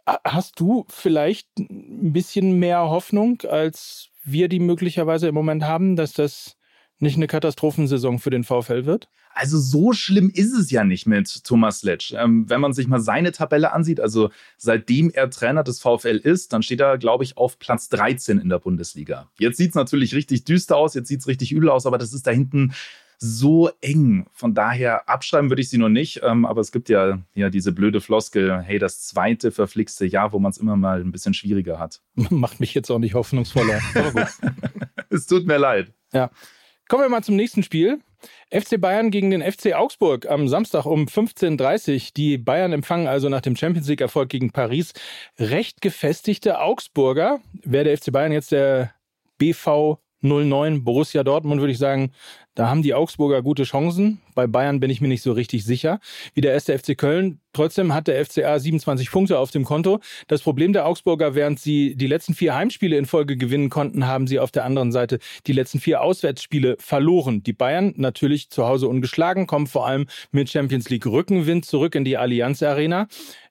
Hast 0.05 0.59
du 0.59 0.85
vielleicht 0.89 1.47
ein 1.59 2.13
bisschen 2.13 2.57
mehr 2.57 2.89
Hoffnung, 2.89 3.41
als 3.47 4.09
wir 4.23 4.49
die 4.49 4.59
möglicherweise 4.59 5.27
im 5.27 5.35
Moment 5.35 5.63
haben, 5.63 5.95
dass 5.95 6.13
das 6.13 6.57
nicht 6.99 7.15
eine 7.15 7.27
Katastrophensaison 7.27 8.19
für 8.19 8.29
den 8.29 8.43
VfL 8.43 8.85
wird? 8.85 9.09
Also 9.39 9.57
so 9.57 9.93
schlimm 9.93 10.29
ist 10.29 10.51
es 10.51 10.69
ja 10.69 10.83
nicht 10.83 11.07
mit 11.07 11.45
Thomas 11.45 11.81
Letsch. 11.83 12.13
Ähm, 12.13 12.49
wenn 12.49 12.59
man 12.59 12.73
sich 12.73 12.87
mal 12.87 12.99
seine 12.99 13.31
Tabelle 13.31 13.71
ansieht, 13.71 14.01
also 14.01 14.31
seitdem 14.57 15.11
er 15.11 15.29
Trainer 15.29 15.63
des 15.63 15.79
VfL 15.79 16.17
ist, 16.17 16.51
dann 16.51 16.61
steht 16.61 16.81
er, 16.81 16.97
glaube 16.97 17.23
ich, 17.23 17.37
auf 17.37 17.57
Platz 17.57 17.87
13 17.87 18.37
in 18.37 18.49
der 18.49 18.59
Bundesliga. 18.59 19.29
Jetzt 19.39 19.55
sieht 19.55 19.69
es 19.69 19.75
natürlich 19.75 20.13
richtig 20.13 20.43
düster 20.43 20.75
aus, 20.75 20.93
jetzt 20.93 21.07
sieht 21.07 21.21
es 21.21 21.27
richtig 21.27 21.53
übel 21.53 21.69
aus, 21.69 21.85
aber 21.85 21.97
das 21.97 22.11
ist 22.11 22.27
da 22.27 22.31
hinten 22.31 22.73
so 23.17 23.69
eng. 23.79 24.25
Von 24.33 24.53
daher 24.53 25.07
abschreiben 25.07 25.49
würde 25.49 25.61
ich 25.61 25.69
sie 25.69 25.77
noch 25.77 25.87
nicht. 25.87 26.19
Ähm, 26.21 26.45
aber 26.45 26.59
es 26.59 26.73
gibt 26.73 26.89
ja, 26.89 27.19
ja 27.33 27.49
diese 27.49 27.71
blöde 27.71 28.01
Floskel, 28.01 28.61
hey, 28.61 28.77
das 28.77 29.07
zweite 29.07 29.51
verflixte 29.51 30.05
Jahr, 30.05 30.33
wo 30.33 30.39
man 30.39 30.51
es 30.51 30.57
immer 30.57 30.75
mal 30.75 30.99
ein 30.99 31.13
bisschen 31.13 31.33
schwieriger 31.33 31.79
hat. 31.79 32.01
Macht 32.29 32.59
mich 32.59 32.73
jetzt 32.73 32.89
auch 32.89 32.99
nicht 32.99 33.13
hoffnungsvoller. 33.13 33.79
es 35.09 35.27
tut 35.27 35.47
mir 35.47 35.57
leid. 35.57 35.93
Ja. 36.11 36.29
Kommen 36.89 37.03
wir 37.03 37.09
mal 37.09 37.23
zum 37.23 37.37
nächsten 37.37 37.63
Spiel. 37.63 38.01
FC 38.51 38.81
Bayern 38.81 39.11
gegen 39.11 39.29
den 39.29 39.41
FC 39.41 39.73
Augsburg 39.73 40.27
am 40.27 40.47
Samstag 40.47 40.85
um 40.85 41.05
15.30 41.05 41.93
Uhr. 41.93 42.11
Die 42.17 42.37
Bayern 42.37 42.73
empfangen 42.73 43.07
also 43.07 43.29
nach 43.29 43.41
dem 43.41 43.55
Champions 43.55 43.87
League-Erfolg 43.87 44.29
gegen 44.29 44.51
Paris 44.51 44.93
recht 45.37 45.81
gefestigte 45.81 46.59
Augsburger. 46.59 47.41
Wäre 47.63 47.83
der 47.83 47.97
FC 47.97 48.11
Bayern 48.11 48.31
jetzt 48.31 48.51
der 48.51 48.93
BV 49.37 49.99
09 50.21 50.83
Borussia 50.83 51.23
Dortmund, 51.23 51.61
würde 51.61 51.71
ich 51.71 51.77
sagen, 51.77 52.11
da 52.59 52.67
haben 52.67 52.83
die 52.83 52.93
Augsburger 52.93 53.41
gute 53.41 53.63
Chancen. 53.63 54.19
Bei 54.35 54.45
Bayern 54.45 54.81
bin 54.81 54.89
ich 54.89 54.99
mir 54.99 55.07
nicht 55.07 55.21
so 55.21 55.31
richtig 55.31 55.63
sicher. 55.63 56.01
Wie 56.33 56.41
der 56.41 56.51
erste 56.51 56.77
FC 56.77 56.97
Köln. 56.97 57.39
Trotzdem 57.53 57.93
hat 57.93 58.09
der 58.09 58.25
FCA 58.25 58.59
27 58.59 59.09
Punkte 59.11 59.39
auf 59.39 59.49
dem 59.49 59.63
Konto. 59.63 60.01
Das 60.27 60.41
Problem 60.41 60.73
der 60.73 60.85
Augsburger, 60.85 61.35
während 61.35 61.61
sie 61.61 61.95
die 61.95 62.07
letzten 62.07 62.33
vier 62.33 62.55
Heimspiele 62.55 62.97
in 62.97 63.05
Folge 63.05 63.37
gewinnen 63.37 63.69
konnten, 63.69 64.07
haben 64.07 64.27
sie 64.27 64.39
auf 64.39 64.51
der 64.51 64.65
anderen 64.65 64.91
Seite 64.91 65.19
die 65.47 65.53
letzten 65.53 65.79
vier 65.79 66.01
Auswärtsspiele 66.01 66.75
verloren. 66.79 67.43
Die 67.43 67.53
Bayern 67.53 67.93
natürlich 67.95 68.49
zu 68.49 68.67
Hause 68.67 68.89
ungeschlagen, 68.89 69.47
kommen 69.47 69.67
vor 69.67 69.87
allem 69.87 70.07
mit 70.31 70.49
Champions 70.49 70.89
League 70.89 71.05
Rückenwind 71.05 71.63
zurück 71.63 71.95
in 71.95 72.03
die 72.03 72.17
Allianz 72.17 72.61
Arena. 72.61 73.07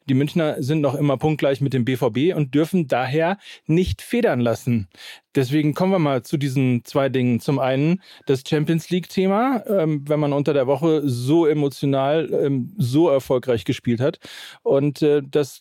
Die 0.08 0.14
Münchner 0.14 0.62
sind 0.62 0.80
noch 0.80 0.94
immer 0.94 1.18
punktgleich 1.18 1.60
mit 1.60 1.74
dem 1.74 1.84
BVB 1.84 2.34
und 2.34 2.54
dürfen 2.54 2.88
daher 2.88 3.36
nicht 3.66 4.00
federn 4.00 4.40
lassen. 4.40 4.88
Deswegen 5.34 5.74
kommen 5.74 5.92
wir 5.92 5.98
mal 5.98 6.22
zu 6.22 6.38
diesen 6.38 6.82
zwei 6.84 7.10
Dingen. 7.10 7.40
Zum 7.40 7.58
einen 7.58 8.00
das 8.26 8.42
Champions 8.48 8.88
League-Thema, 8.88 9.64
ähm, 9.66 10.08
wenn 10.08 10.18
man 10.18 10.32
unter 10.32 10.54
der 10.54 10.66
Woche 10.66 11.02
so 11.04 11.46
emotional, 11.46 12.30
ähm, 12.32 12.72
so 12.78 13.10
erfolgreich 13.10 13.66
gespielt 13.66 14.00
hat 14.00 14.18
und 14.62 15.02
äh, 15.02 15.22
dass 15.22 15.60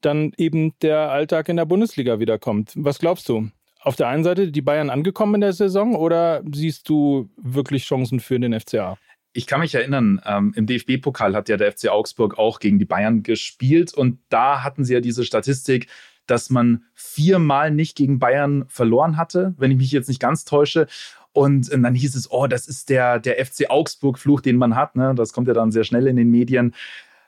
dann 0.00 0.32
eben 0.36 0.72
der 0.82 1.10
Alltag 1.10 1.48
in 1.48 1.56
der 1.56 1.66
Bundesliga 1.66 2.20
wiederkommt. 2.20 2.72
Was 2.76 3.00
glaubst 3.00 3.28
du? 3.28 3.50
Auf 3.82 3.96
der 3.96 4.08
einen 4.08 4.24
Seite 4.24 4.52
die 4.52 4.62
Bayern 4.62 4.90
angekommen 4.90 5.36
in 5.36 5.40
der 5.40 5.52
Saison 5.52 5.96
oder 5.96 6.42
siehst 6.52 6.88
du 6.88 7.28
wirklich 7.36 7.84
Chancen 7.84 8.20
für 8.20 8.38
den 8.38 8.58
FCA? 8.58 8.98
Ich 9.32 9.46
kann 9.46 9.60
mich 9.60 9.74
erinnern, 9.74 10.20
ähm, 10.24 10.52
im 10.56 10.66
DFB-Pokal 10.66 11.34
hat 11.34 11.48
ja 11.48 11.56
der 11.56 11.72
FC 11.72 11.88
Augsburg 11.88 12.38
auch 12.38 12.58
gegen 12.58 12.78
die 12.78 12.84
Bayern 12.84 13.22
gespielt 13.22 13.94
und 13.94 14.18
da 14.28 14.64
hatten 14.64 14.84
sie 14.84 14.94
ja 14.94 15.00
diese 15.00 15.24
Statistik, 15.24 15.86
dass 16.26 16.50
man 16.50 16.84
viermal 16.94 17.70
nicht 17.70 17.96
gegen 17.96 18.18
Bayern 18.18 18.64
verloren 18.68 19.16
hatte, 19.16 19.54
wenn 19.58 19.70
ich 19.70 19.78
mich 19.78 19.92
jetzt 19.92 20.08
nicht 20.08 20.20
ganz 20.20 20.44
täusche. 20.44 20.86
Und, 21.32 21.70
und 21.70 21.82
dann 21.82 21.94
hieß 21.94 22.16
es, 22.16 22.30
oh, 22.30 22.46
das 22.46 22.66
ist 22.66 22.88
der, 22.88 23.18
der 23.20 23.44
FC 23.44 23.68
Augsburg-Fluch, 23.68 24.40
den 24.40 24.56
man 24.56 24.74
hat. 24.74 24.96
Ne? 24.96 25.14
Das 25.14 25.32
kommt 25.32 25.48
ja 25.48 25.54
dann 25.54 25.70
sehr 25.70 25.84
schnell 25.84 26.06
in 26.06 26.16
den 26.16 26.30
Medien. 26.30 26.74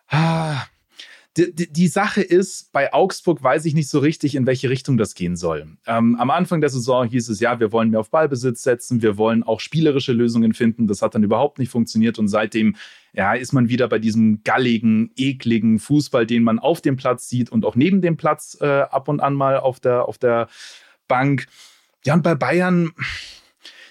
Ah, 0.08 0.64
die, 1.36 1.72
die, 1.72 1.88
Sache 1.88 2.20
ist, 2.20 2.72
bei 2.72 2.92
Augsburg 2.92 3.42
weiß 3.42 3.64
ich 3.64 3.74
nicht 3.74 3.88
so 3.88 4.00
richtig, 4.00 4.34
in 4.34 4.46
welche 4.46 4.68
Richtung 4.68 4.98
das 4.98 5.14
gehen 5.14 5.34
soll. 5.34 5.66
Ähm, 5.86 6.16
am 6.16 6.30
Anfang 6.30 6.60
der 6.60 6.68
Saison 6.68 7.06
hieß 7.08 7.30
es, 7.30 7.40
ja, 7.40 7.58
wir 7.58 7.72
wollen 7.72 7.90
mehr 7.90 8.00
auf 8.00 8.10
Ballbesitz 8.10 8.62
setzen, 8.62 9.00
wir 9.00 9.16
wollen 9.16 9.42
auch 9.42 9.60
spielerische 9.60 10.12
Lösungen 10.12 10.52
finden. 10.52 10.86
Das 10.86 11.00
hat 11.00 11.14
dann 11.14 11.22
überhaupt 11.22 11.58
nicht 11.58 11.70
funktioniert 11.70 12.18
und 12.18 12.28
seitdem 12.28 12.76
ja, 13.14 13.32
ist 13.34 13.52
man 13.52 13.68
wieder 13.68 13.88
bei 13.88 13.98
diesem 13.98 14.42
galligen, 14.42 15.10
ekligen 15.16 15.78
Fußball, 15.78 16.26
den 16.26 16.42
man 16.42 16.58
auf 16.58 16.80
dem 16.80 16.96
Platz 16.96 17.28
sieht 17.28 17.50
und 17.50 17.64
auch 17.64 17.76
neben 17.76 18.02
dem 18.02 18.16
Platz 18.16 18.58
äh, 18.60 18.66
ab 18.66 19.08
und 19.08 19.20
an 19.20 19.34
mal 19.34 19.58
auf 19.58 19.80
der, 19.80 20.06
auf 20.08 20.18
der 20.18 20.48
Bank. 21.08 21.46
Ja, 22.04 22.14
und 22.14 22.22
bei 22.22 22.34
Bayern, 22.34 22.92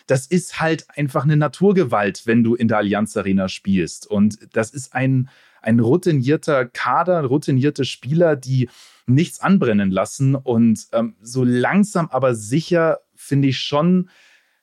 das 0.06 0.28
ist 0.28 0.60
halt 0.60 0.86
einfach 0.96 1.24
eine 1.24 1.38
Naturgewalt, 1.38 2.24
wenn 2.26 2.44
du 2.44 2.56
in 2.56 2.68
der 2.68 2.78
Allianz 2.78 3.16
Arena 3.16 3.48
spielst. 3.48 4.06
Und 4.06 4.38
das 4.54 4.72
ist 4.72 4.94
ein 4.94 5.30
ein 5.62 5.80
routinierter 5.80 6.66
Kader, 6.66 7.24
routinierte 7.24 7.86
Spieler, 7.86 8.36
die 8.36 8.70
nichts 9.06 9.40
anbrennen 9.40 9.92
lassen 9.92 10.36
und 10.36 10.88
ähm, 10.92 11.16
so 11.22 11.44
langsam 11.44 12.10
aber 12.10 12.36
sicher 12.36 13.00
finde 13.16 13.50
ich 13.50 13.60
schon 13.60 14.10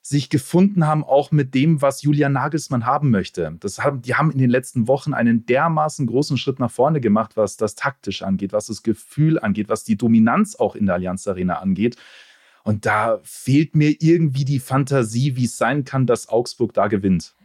sich 0.01 0.29
gefunden 0.29 0.87
haben, 0.87 1.03
auch 1.03 1.31
mit 1.31 1.53
dem, 1.53 1.81
was 1.81 2.01
Julian 2.01 2.33
Nagelsmann 2.33 2.85
haben 2.85 3.11
möchte. 3.11 3.55
Das 3.59 3.79
haben, 3.79 4.01
die 4.01 4.15
haben 4.15 4.31
in 4.31 4.37
den 4.37 4.49
letzten 4.49 4.87
Wochen 4.87 5.13
einen 5.13 5.45
dermaßen 5.45 6.07
großen 6.07 6.37
Schritt 6.37 6.59
nach 6.59 6.71
vorne 6.71 7.01
gemacht, 7.01 7.35
was 7.35 7.57
das 7.57 7.75
taktisch 7.75 8.23
angeht, 8.23 8.53
was 8.53 8.67
das 8.67 8.81
Gefühl 8.81 9.39
angeht, 9.39 9.69
was 9.69 9.83
die 9.83 9.97
Dominanz 9.97 10.55
auch 10.55 10.75
in 10.75 10.85
der 10.85 10.95
Allianz 10.95 11.27
Arena 11.27 11.59
angeht. 11.59 11.97
Und 12.63 12.85
da 12.85 13.19
fehlt 13.23 13.75
mir 13.75 13.95
irgendwie 13.99 14.45
die 14.45 14.59
Fantasie, 14.59 15.35
wie 15.35 15.45
es 15.45 15.57
sein 15.57 15.83
kann, 15.83 16.05
dass 16.05 16.29
Augsburg 16.29 16.73
da 16.73 16.87
gewinnt. 16.87 17.35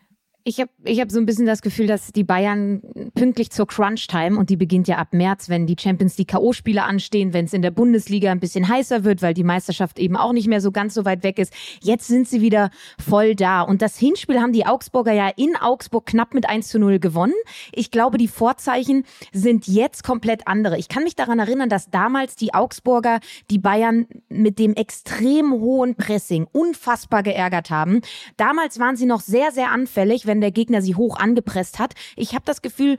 Ich 0.47 0.61
habe 0.61 0.71
ich 0.85 1.01
hab 1.01 1.11
so 1.11 1.19
ein 1.19 1.25
bisschen 1.25 1.47
das 1.47 1.63
Gefühl, 1.63 1.87
dass 1.87 2.13
die 2.13 2.23
Bayern 2.23 2.83
pünktlich 3.15 3.51
zur 3.51 3.67
Crunch-Time 3.67 4.39
und 4.39 4.51
die 4.51 4.59
beginnt 4.59 4.87
ja 4.89 4.99
ab 4.99 5.15
März, 5.15 5.49
wenn 5.49 5.67
die 5.67 5.77
Champions 5.81 6.19
League 6.19 6.29
K.O.-Spiele 6.29 6.81
anstehen, 6.81 7.33
wenn 7.33 7.47
es 7.47 7.55
in 7.55 7.63
der 7.63 7.71
Bundesliga 7.71 8.31
ein 8.31 8.41
bisschen 8.41 8.69
heißer 8.69 9.05
wird, 9.05 9.23
weil 9.23 9.33
die 9.33 9.43
Meisterschaft 9.43 9.99
eben 9.99 10.19
auch 10.19 10.35
nicht 10.35 10.47
mehr 10.47 10.61
so 10.61 10.71
ganz 10.71 10.93
so 10.93 11.07
weit 11.07 11.23
weg 11.23 11.39
ist. 11.39 11.55
Jetzt 11.81 12.09
sind 12.09 12.29
sie 12.29 12.43
wieder 12.43 12.69
voll 12.99 13.35
da. 13.35 13.63
Und 13.63 13.81
das 13.81 13.97
Hinspiel 13.97 14.39
haben 14.39 14.53
die 14.53 14.67
Augsburger 14.67 15.15
ja 15.15 15.31
in 15.35 15.57
Augsburg 15.57 16.05
knapp 16.05 16.35
mit 16.35 16.47
1 16.47 16.69
zu 16.69 16.79
0 16.79 16.99
gewonnen. 16.99 17.33
Ich 17.73 17.91
glaube, 17.91 18.19
die 18.19 18.29
Vorzeichen 18.29 19.05
sind 19.33 19.67
jetzt 19.67 20.05
komplett 20.05 20.47
andere. 20.47 20.77
Ich 20.77 20.89
kann 20.89 21.05
mich 21.05 21.17
daran 21.17 21.39
erinnern, 21.39 21.71
dass 21.71 21.89
damals 21.89 22.37
die 22.37 22.53
Augsburger 22.53 23.21
die 23.51 23.59
Bayern 23.59 24.07
mit 24.29 24.59
dem 24.59 24.75
extrem 24.75 25.53
hohen 25.53 25.95
Pressing 25.95 26.47
unfassbar 26.53 27.23
geärgert 27.23 27.71
haben. 27.71 28.03
Damals 28.37 28.79
waren 28.79 28.97
sie 28.97 29.07
noch 29.07 29.21
sehr, 29.23 29.51
sehr 29.51 29.71
anfällig, 29.71 30.27
wenn 30.27 30.34
wenn 30.35 30.41
der 30.41 30.51
Gegner 30.51 30.83
sie 30.83 30.97
hoch 30.97 31.17
angepresst 31.17 31.79
hat. 31.79 31.95
Ich 32.17 32.35
habe 32.35 32.45
das 32.45 32.61
Gefühl, 32.61 32.97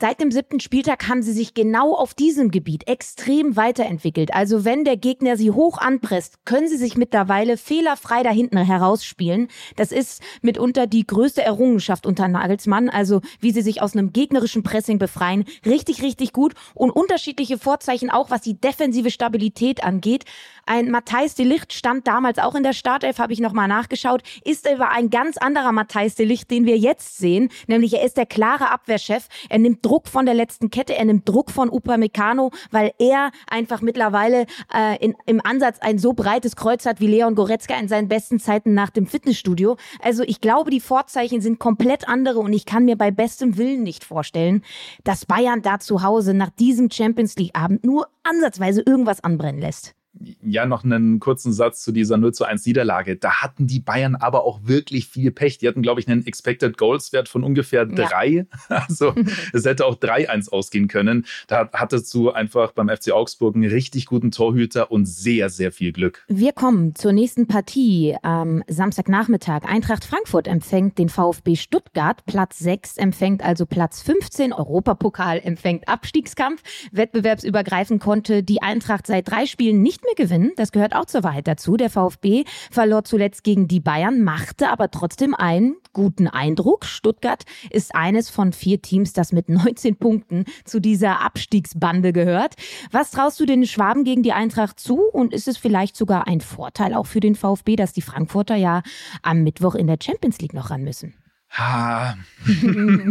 Seit 0.00 0.20
dem 0.20 0.30
siebten 0.30 0.60
Spieltag 0.60 1.08
haben 1.08 1.24
sie 1.24 1.32
sich 1.32 1.54
genau 1.54 1.92
auf 1.92 2.14
diesem 2.14 2.52
Gebiet 2.52 2.86
extrem 2.86 3.56
weiterentwickelt. 3.56 4.32
Also 4.32 4.64
wenn 4.64 4.84
der 4.84 4.96
Gegner 4.96 5.36
sie 5.36 5.50
hoch 5.50 5.76
anpresst, 5.78 6.44
können 6.44 6.68
sie 6.68 6.76
sich 6.76 6.96
mittlerweile 6.96 7.56
fehlerfrei 7.56 8.22
da 8.22 8.30
hinten 8.30 8.58
herausspielen. 8.58 9.48
Das 9.74 9.90
ist 9.90 10.22
mitunter 10.40 10.86
die 10.86 11.04
größte 11.04 11.42
Errungenschaft 11.42 12.06
unter 12.06 12.28
Nagelsmann. 12.28 12.88
Also 12.88 13.22
wie 13.40 13.50
sie 13.50 13.62
sich 13.62 13.82
aus 13.82 13.94
einem 13.94 14.12
gegnerischen 14.12 14.62
Pressing 14.62 15.00
befreien. 15.00 15.44
Richtig, 15.66 16.00
richtig 16.00 16.32
gut. 16.32 16.54
Und 16.74 16.92
unterschiedliche 16.92 17.58
Vorzeichen 17.58 18.08
auch, 18.08 18.30
was 18.30 18.42
die 18.42 18.54
defensive 18.54 19.10
Stabilität 19.10 19.82
angeht. 19.82 20.26
Ein 20.64 20.92
Matthijs 20.92 21.34
de 21.34 21.44
Licht 21.44 21.72
stand 21.72 22.06
damals 22.06 22.38
auch 22.38 22.54
in 22.54 22.62
der 22.62 22.74
Startelf, 22.74 23.18
habe 23.18 23.32
ich 23.32 23.40
nochmal 23.40 23.66
nachgeschaut, 23.68 24.22
ist 24.44 24.68
aber 24.68 24.90
ein 24.90 25.08
ganz 25.08 25.38
anderer 25.38 25.72
Matthijs 25.72 26.14
de 26.14 26.26
Licht, 26.26 26.50
den 26.50 26.66
wir 26.66 26.76
jetzt 26.76 27.16
sehen. 27.16 27.48
Nämlich 27.66 27.94
er 27.94 28.04
ist 28.04 28.18
der 28.18 28.26
klare 28.26 28.70
Abwehrchef. 28.70 29.28
Er 29.48 29.58
nimmt 29.58 29.87
Druck 29.88 30.06
von 30.06 30.26
der 30.26 30.34
letzten 30.34 30.68
Kette, 30.68 30.94
er 30.94 31.06
nimmt 31.06 31.26
Druck 31.26 31.50
von 31.50 31.70
Upamecano, 31.70 32.50
weil 32.70 32.92
er 32.98 33.30
einfach 33.50 33.80
mittlerweile 33.80 34.44
äh, 34.74 35.02
in, 35.02 35.14
im 35.24 35.40
Ansatz 35.42 35.78
ein 35.80 35.98
so 35.98 36.12
breites 36.12 36.56
Kreuz 36.56 36.84
hat 36.84 37.00
wie 37.00 37.06
Leon 37.06 37.34
Goretzka 37.34 37.74
in 37.74 37.88
seinen 37.88 38.06
besten 38.06 38.38
Zeiten 38.38 38.74
nach 38.74 38.90
dem 38.90 39.06
Fitnessstudio. 39.06 39.78
Also 40.02 40.24
ich 40.24 40.42
glaube, 40.42 40.70
die 40.70 40.80
Vorzeichen 40.80 41.40
sind 41.40 41.58
komplett 41.58 42.06
andere 42.06 42.40
und 42.40 42.52
ich 42.52 42.66
kann 42.66 42.84
mir 42.84 42.98
bei 42.98 43.10
bestem 43.10 43.56
Willen 43.56 43.82
nicht 43.82 44.04
vorstellen, 44.04 44.62
dass 45.04 45.24
Bayern 45.24 45.62
da 45.62 45.78
zu 45.78 46.02
Hause 46.02 46.34
nach 46.34 46.50
diesem 46.50 46.90
Champions 46.90 47.36
League 47.36 47.56
Abend 47.56 47.82
nur 47.82 48.08
ansatzweise 48.24 48.82
irgendwas 48.84 49.24
anbrennen 49.24 49.62
lässt 49.62 49.94
ja, 50.42 50.66
noch 50.66 50.84
einen 50.84 51.20
kurzen 51.20 51.52
Satz 51.52 51.82
zu 51.82 51.92
dieser 51.92 52.16
0 52.16 52.34
zu 52.34 52.44
1 52.44 52.66
Niederlage. 52.66 53.16
Da 53.16 53.42
hatten 53.42 53.66
die 53.66 53.80
Bayern 53.80 54.16
aber 54.16 54.44
auch 54.44 54.60
wirklich 54.64 55.06
viel 55.06 55.30
Pech. 55.30 55.58
Die 55.58 55.68
hatten, 55.68 55.82
glaube 55.82 56.00
ich, 56.00 56.08
einen 56.08 56.26
Expected 56.26 56.76
Goals 56.76 57.12
Wert 57.12 57.28
von 57.28 57.44
ungefähr 57.44 57.86
drei. 57.86 58.28
Ja. 58.28 58.44
Also 58.88 59.14
es 59.52 59.64
hätte 59.64 59.84
auch 59.86 59.96
3-1 59.96 60.50
ausgehen 60.50 60.88
können. 60.88 61.26
Da 61.46 61.68
hattest 61.72 62.12
du 62.14 62.30
einfach 62.30 62.72
beim 62.72 62.88
FC 62.88 63.12
Augsburg 63.12 63.54
einen 63.54 63.70
richtig 63.70 64.06
guten 64.06 64.30
Torhüter 64.30 64.90
und 64.90 65.06
sehr, 65.06 65.50
sehr 65.50 65.72
viel 65.72 65.92
Glück. 65.92 66.24
Wir 66.28 66.52
kommen 66.52 66.94
zur 66.94 67.12
nächsten 67.12 67.46
Partie 67.46 68.16
am 68.22 68.62
Samstagnachmittag. 68.68 69.64
Eintracht 69.64 70.04
Frankfurt 70.04 70.48
empfängt 70.48 70.98
den 70.98 71.08
VfB 71.08 71.56
Stuttgart. 71.56 72.24
Platz 72.26 72.58
6 72.58 72.96
empfängt 72.96 73.42
also 73.42 73.66
Platz 73.66 74.02
15. 74.02 74.52
Europapokal 74.52 75.40
empfängt 75.42 75.88
Abstiegskampf. 75.88 76.62
Wettbewerbsübergreifend 76.92 78.00
konnte 78.02 78.42
die 78.42 78.62
Eintracht 78.62 79.06
seit 79.06 79.30
drei 79.30 79.46
Spielen 79.46 79.82
nicht 79.82 79.97
nicht 79.98 80.04
mehr 80.04 80.26
gewinnen. 80.26 80.52
Das 80.56 80.72
gehört 80.72 80.94
auch 80.94 81.06
zur 81.06 81.24
Wahrheit 81.24 81.48
dazu. 81.48 81.76
Der 81.76 81.90
VfB 81.90 82.44
verlor 82.70 83.04
zuletzt 83.04 83.44
gegen 83.44 83.68
die 83.68 83.80
Bayern, 83.80 84.22
machte 84.22 84.68
aber 84.68 84.90
trotzdem 84.90 85.34
einen 85.34 85.76
guten 85.92 86.28
Eindruck. 86.28 86.84
Stuttgart 86.84 87.44
ist 87.70 87.94
eines 87.94 88.30
von 88.30 88.52
vier 88.52 88.80
Teams, 88.80 89.12
das 89.12 89.32
mit 89.32 89.48
19 89.48 89.96
Punkten 89.96 90.44
zu 90.64 90.80
dieser 90.80 91.20
Abstiegsbande 91.20 92.12
gehört. 92.12 92.54
Was 92.92 93.10
traust 93.10 93.40
du 93.40 93.46
den 93.46 93.66
Schwaben 93.66 94.04
gegen 94.04 94.22
die 94.22 94.32
Eintracht 94.32 94.78
zu? 94.78 95.00
Und 95.00 95.32
ist 95.32 95.48
es 95.48 95.56
vielleicht 95.56 95.96
sogar 95.96 96.26
ein 96.26 96.40
Vorteil 96.40 96.94
auch 96.94 97.06
für 97.06 97.20
den 97.20 97.34
VfB, 97.34 97.76
dass 97.76 97.92
die 97.92 98.02
Frankfurter 98.02 98.56
ja 98.56 98.82
am 99.22 99.42
Mittwoch 99.42 99.74
in 99.74 99.86
der 99.86 99.98
Champions 100.02 100.40
League 100.40 100.54
noch 100.54 100.70
ran 100.70 100.84
müssen? 100.84 101.14
Ha, 101.50 102.16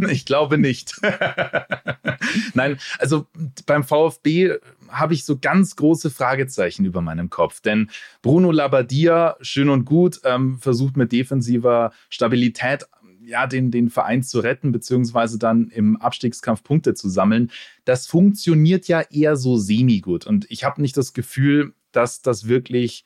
ich 0.09 0.25
glaube 0.25 0.57
nicht. 0.57 0.99
Nein, 2.53 2.77
also 2.99 3.27
beim 3.65 3.83
VfB 3.83 4.57
habe 4.89 5.13
ich 5.13 5.25
so 5.25 5.37
ganz 5.39 5.75
große 5.75 6.09
Fragezeichen 6.09 6.85
über 6.85 7.01
meinem 7.01 7.29
Kopf. 7.29 7.61
Denn 7.61 7.89
Bruno 8.21 8.51
Labbadia, 8.51 9.37
schön 9.41 9.69
und 9.69 9.85
gut, 9.85 10.21
ähm, 10.23 10.59
versucht 10.59 10.97
mit 10.97 11.11
defensiver 11.11 11.91
Stabilität 12.09 12.85
ja, 13.27 13.45
den, 13.45 13.71
den 13.71 13.89
Verein 13.89 14.23
zu 14.23 14.39
retten, 14.39 14.71
beziehungsweise 14.71 15.37
dann 15.37 15.69
im 15.69 15.97
Abstiegskampf 15.97 16.63
Punkte 16.63 16.93
zu 16.93 17.09
sammeln. 17.09 17.51
Das 17.83 18.07
funktioniert 18.07 18.87
ja 18.87 19.01
eher 19.01 19.35
so 19.35 19.57
semi-gut. 19.57 20.25
Und 20.25 20.49
ich 20.49 20.63
habe 20.63 20.81
nicht 20.81 20.95
das 20.95 21.11
Gefühl, 21.13 21.73
dass 21.91 22.21
das 22.21 22.47
wirklich 22.47 23.03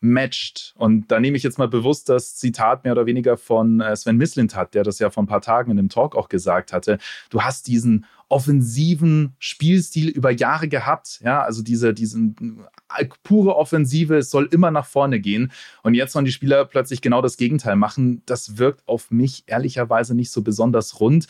matcht. 0.00 0.74
Und 0.76 1.10
da 1.10 1.18
nehme 1.18 1.36
ich 1.36 1.42
jetzt 1.42 1.58
mal 1.58 1.68
bewusst 1.68 2.08
das 2.08 2.36
Zitat 2.36 2.84
mehr 2.84 2.92
oder 2.92 3.06
weniger 3.06 3.36
von 3.36 3.80
äh, 3.80 3.94
Sven 3.96 4.16
Mislintat, 4.16 4.74
der 4.74 4.84
das 4.84 4.98
ja 4.98 5.10
vor 5.10 5.22
ein 5.22 5.26
paar 5.26 5.40
Tagen 5.40 5.70
in 5.70 5.76
dem 5.76 5.88
Talk 5.88 6.14
auch 6.14 6.28
gesagt 6.28 6.72
hatte. 6.72 6.98
Du 7.30 7.42
hast 7.42 7.66
diesen 7.66 8.06
offensiven 8.28 9.34
Spielstil 9.38 10.08
über 10.08 10.30
Jahre 10.30 10.68
gehabt, 10.68 11.20
ja, 11.24 11.42
also 11.42 11.62
diese, 11.62 11.94
diesen 11.94 12.60
äh, 12.96 13.06
pure 13.22 13.56
Offensive, 13.56 14.18
es 14.18 14.30
soll 14.30 14.48
immer 14.52 14.70
nach 14.70 14.86
vorne 14.86 15.18
gehen. 15.18 15.50
Und 15.82 15.94
jetzt 15.94 16.12
sollen 16.12 16.26
die 16.26 16.32
Spieler 16.32 16.64
plötzlich 16.64 17.00
genau 17.00 17.22
das 17.22 17.36
Gegenteil 17.36 17.76
machen. 17.76 18.22
Das 18.26 18.58
wirkt 18.58 18.86
auf 18.86 19.10
mich 19.10 19.44
ehrlicherweise 19.46 20.14
nicht 20.14 20.30
so 20.30 20.42
besonders 20.42 21.00
rund. 21.00 21.26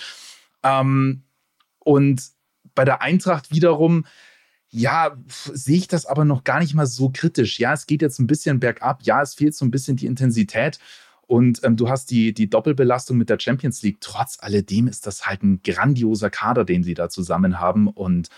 Ähm, 0.63 1.23
und 1.79 2.23
bei 2.75 2.85
der 2.85 3.01
Eintracht 3.01 3.51
wiederum, 3.51 4.05
ja, 4.71 5.17
sehe 5.27 5.79
ich 5.79 5.89
das 5.89 6.07
aber 6.07 6.25
noch 6.25 6.45
gar 6.45 6.61
nicht 6.61 6.75
mal 6.75 6.87
so 6.87 7.11
kritisch. 7.11 7.59
Ja, 7.59 7.73
es 7.73 7.87
geht 7.87 8.03
jetzt 8.03 8.19
ein 8.19 8.27
bisschen 8.27 8.61
bergab. 8.61 9.03
Ja, 9.03 9.23
es 9.23 9.35
fehlt 9.35 9.55
so 9.55 9.65
ein 9.65 9.71
bisschen 9.71 9.97
die 9.97 10.07
Intensität. 10.07 10.79
Und 11.27 11.61
ähm, 11.63 11.77
du 11.77 11.89
hast 11.89 12.11
die, 12.11 12.33
die 12.33 12.49
Doppelbelastung 12.49 13.17
mit 13.19 13.29
der 13.29 13.39
Champions 13.39 13.83
League. 13.83 14.01
Trotz 14.01 14.39
alledem 14.41 14.89
ist 14.89 15.07
das 15.07 15.27
halt 15.27 15.43
ein 15.43 15.61
grandioser 15.63 16.31
Kader, 16.31 16.65
den 16.65 16.83
sie 16.83 16.95
da 16.95 17.09
zusammen 17.09 17.61
haben. 17.61 17.89
Und 17.89 18.29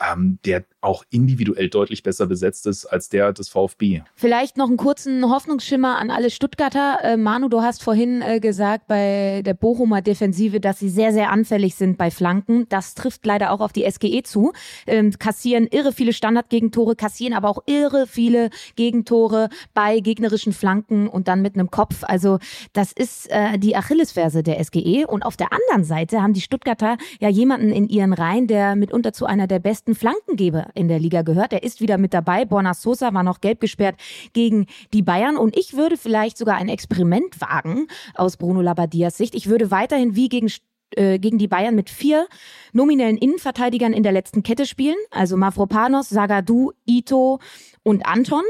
ähm, 0.00 0.38
der 0.44 0.64
auch 0.80 1.04
individuell 1.10 1.68
deutlich 1.68 2.02
besser 2.02 2.26
besetzt 2.26 2.66
ist 2.66 2.86
als 2.86 3.08
der 3.10 3.32
des 3.32 3.48
VfB. 3.48 4.00
Vielleicht 4.14 4.56
noch 4.56 4.68
einen 4.68 4.78
kurzen 4.78 5.28
Hoffnungsschimmer 5.28 5.98
an 5.98 6.10
alle 6.10 6.30
Stuttgarter. 6.30 6.98
Äh, 7.02 7.16
Manu, 7.16 7.48
du 7.48 7.60
hast 7.60 7.82
vorhin 7.82 8.22
äh, 8.22 8.40
gesagt 8.40 8.86
bei 8.86 9.42
der 9.44 9.54
Bochumer 9.54 10.00
Defensive, 10.00 10.60
dass 10.60 10.78
sie 10.78 10.88
sehr, 10.88 11.12
sehr 11.12 11.30
anfällig 11.30 11.74
sind 11.74 11.98
bei 11.98 12.10
Flanken. 12.10 12.66
Das 12.70 12.94
trifft 12.94 13.26
leider 13.26 13.52
auch 13.52 13.60
auf 13.60 13.72
die 13.72 13.88
SGE 13.90 14.22
zu. 14.22 14.52
Ähm, 14.86 15.12
kassieren 15.18 15.66
irre 15.66 15.92
viele 15.92 16.12
Standardgegentore, 16.12 16.96
kassieren 16.96 17.34
aber 17.34 17.50
auch 17.50 17.62
irre 17.66 18.06
viele 18.06 18.48
Gegentore 18.76 19.50
bei 19.74 20.00
gegnerischen 20.00 20.52
Flanken 20.52 21.08
und 21.08 21.28
dann 21.28 21.42
mit 21.42 21.54
einem 21.54 21.70
Kopf. 21.70 22.04
Also 22.04 22.38
das 22.72 22.92
ist 22.92 23.30
äh, 23.30 23.58
die 23.58 23.76
Achillesferse 23.76 24.42
der 24.42 24.62
SGE. 24.64 25.06
Und 25.06 25.24
auf 25.24 25.36
der 25.36 25.52
anderen 25.52 25.84
Seite 25.84 26.22
haben 26.22 26.32
die 26.32 26.40
Stuttgarter 26.40 26.96
ja 27.20 27.28
jemanden 27.28 27.70
in 27.70 27.88
ihren 27.88 28.14
Reihen, 28.14 28.46
der 28.46 28.76
mitunter 28.76 29.12
zu 29.12 29.26
einer 29.26 29.46
der 29.46 29.58
besten 29.58 29.89
Flankengeber 29.94 30.68
in 30.74 30.88
der 30.88 30.98
Liga 30.98 31.22
gehört. 31.22 31.52
Er 31.52 31.62
ist 31.62 31.80
wieder 31.80 31.98
mit 31.98 32.14
dabei. 32.14 32.44
Borna 32.44 32.74
Sosa 32.74 33.12
war 33.14 33.22
noch 33.22 33.40
gelb 33.40 33.60
gesperrt 33.60 33.96
gegen 34.32 34.66
die 34.92 35.02
Bayern. 35.02 35.36
Und 35.36 35.56
ich 35.56 35.74
würde 35.74 35.96
vielleicht 35.96 36.38
sogar 36.38 36.56
ein 36.56 36.68
Experiment 36.68 37.40
wagen 37.40 37.86
aus 38.14 38.36
Bruno 38.36 38.60
Labadias 38.60 39.16
Sicht. 39.16 39.34
Ich 39.34 39.48
würde 39.48 39.70
weiterhin 39.70 40.16
wie 40.16 40.28
gegen 40.28 40.48
äh, 40.96 41.18
gegen 41.18 41.38
die 41.38 41.48
Bayern 41.48 41.74
mit 41.74 41.90
vier 41.90 42.26
nominellen 42.72 43.16
Innenverteidigern 43.16 43.92
in 43.92 44.02
der 44.02 44.12
letzten 44.12 44.42
Kette 44.42 44.66
spielen, 44.66 44.96
also 45.10 45.36
Mavropanos, 45.36 46.08
Sagadu, 46.08 46.72
Ito 46.86 47.40
und 47.82 48.06
Anton 48.06 48.42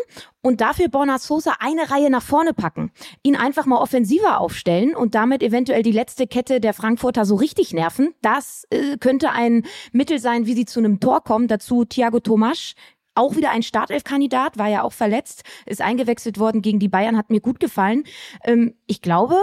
und 0.42 0.60
dafür 0.60 0.88
Borna 0.88 1.18
Sosa 1.18 1.56
eine 1.60 1.90
Reihe 1.90 2.10
nach 2.10 2.22
vorne 2.22 2.54
packen, 2.54 2.90
ihn 3.22 3.36
einfach 3.36 3.66
mal 3.66 3.78
offensiver 3.78 4.40
aufstellen 4.40 4.94
und 4.96 5.14
damit 5.14 5.42
eventuell 5.42 5.82
die 5.82 5.92
letzte 5.92 6.26
Kette 6.26 6.60
der 6.60 6.74
Frankfurter 6.74 7.24
so 7.24 7.36
richtig 7.36 7.72
nerven. 7.72 8.14
Das 8.22 8.66
äh, 8.70 8.96
könnte 8.98 9.30
ein 9.30 9.64
Mittel 9.92 10.18
sein, 10.18 10.46
wie 10.46 10.54
sie 10.54 10.64
zu 10.64 10.80
einem 10.80 11.00
Tor 11.00 11.22
kommen. 11.22 11.48
Dazu 11.48 11.84
Thiago 11.84 12.20
Tomasch, 12.20 12.74
auch 13.14 13.36
wieder 13.36 13.50
ein 13.50 13.62
Startelf-Kandidat, 13.62 14.58
war 14.58 14.68
ja 14.68 14.82
auch 14.82 14.92
verletzt, 14.92 15.42
ist 15.66 15.82
eingewechselt 15.82 16.38
worden 16.38 16.62
gegen 16.62 16.78
die 16.78 16.88
Bayern, 16.88 17.16
hat 17.16 17.30
mir 17.30 17.40
gut 17.40 17.60
gefallen. 17.60 18.04
Ähm, 18.44 18.74
ich 18.86 19.02
glaube, 19.02 19.36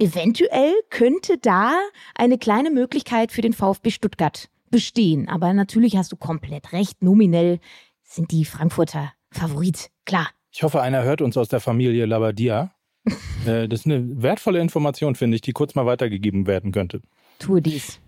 eventuell 0.00 0.72
könnte 0.88 1.38
da 1.38 1.78
eine 2.14 2.38
kleine 2.38 2.70
Möglichkeit 2.70 3.30
für 3.30 3.42
den 3.42 3.52
VfB 3.52 3.90
Stuttgart 3.90 4.48
bestehen. 4.70 5.28
Aber 5.28 5.52
natürlich 5.52 5.96
hast 5.96 6.10
du 6.12 6.16
komplett 6.16 6.72
recht. 6.72 7.02
Nominell 7.02 7.60
sind 8.02 8.30
die 8.32 8.44
Frankfurter 8.44 9.12
Favorit, 9.30 9.90
klar. 10.06 10.28
Ich 10.50 10.62
hoffe, 10.64 10.82
einer 10.82 11.04
hört 11.04 11.20
uns 11.20 11.36
aus 11.36 11.48
der 11.48 11.60
Familie 11.60 12.06
Labadia. 12.06 12.72
äh, 13.46 13.68
das 13.68 13.80
ist 13.80 13.86
eine 13.86 14.22
wertvolle 14.22 14.60
Information, 14.60 15.14
finde 15.14 15.36
ich, 15.36 15.42
die 15.42 15.52
kurz 15.52 15.74
mal 15.74 15.86
weitergegeben 15.86 16.46
werden 16.46 16.72
könnte. 16.72 17.02
Tue 17.38 17.62
dies. 17.62 18.00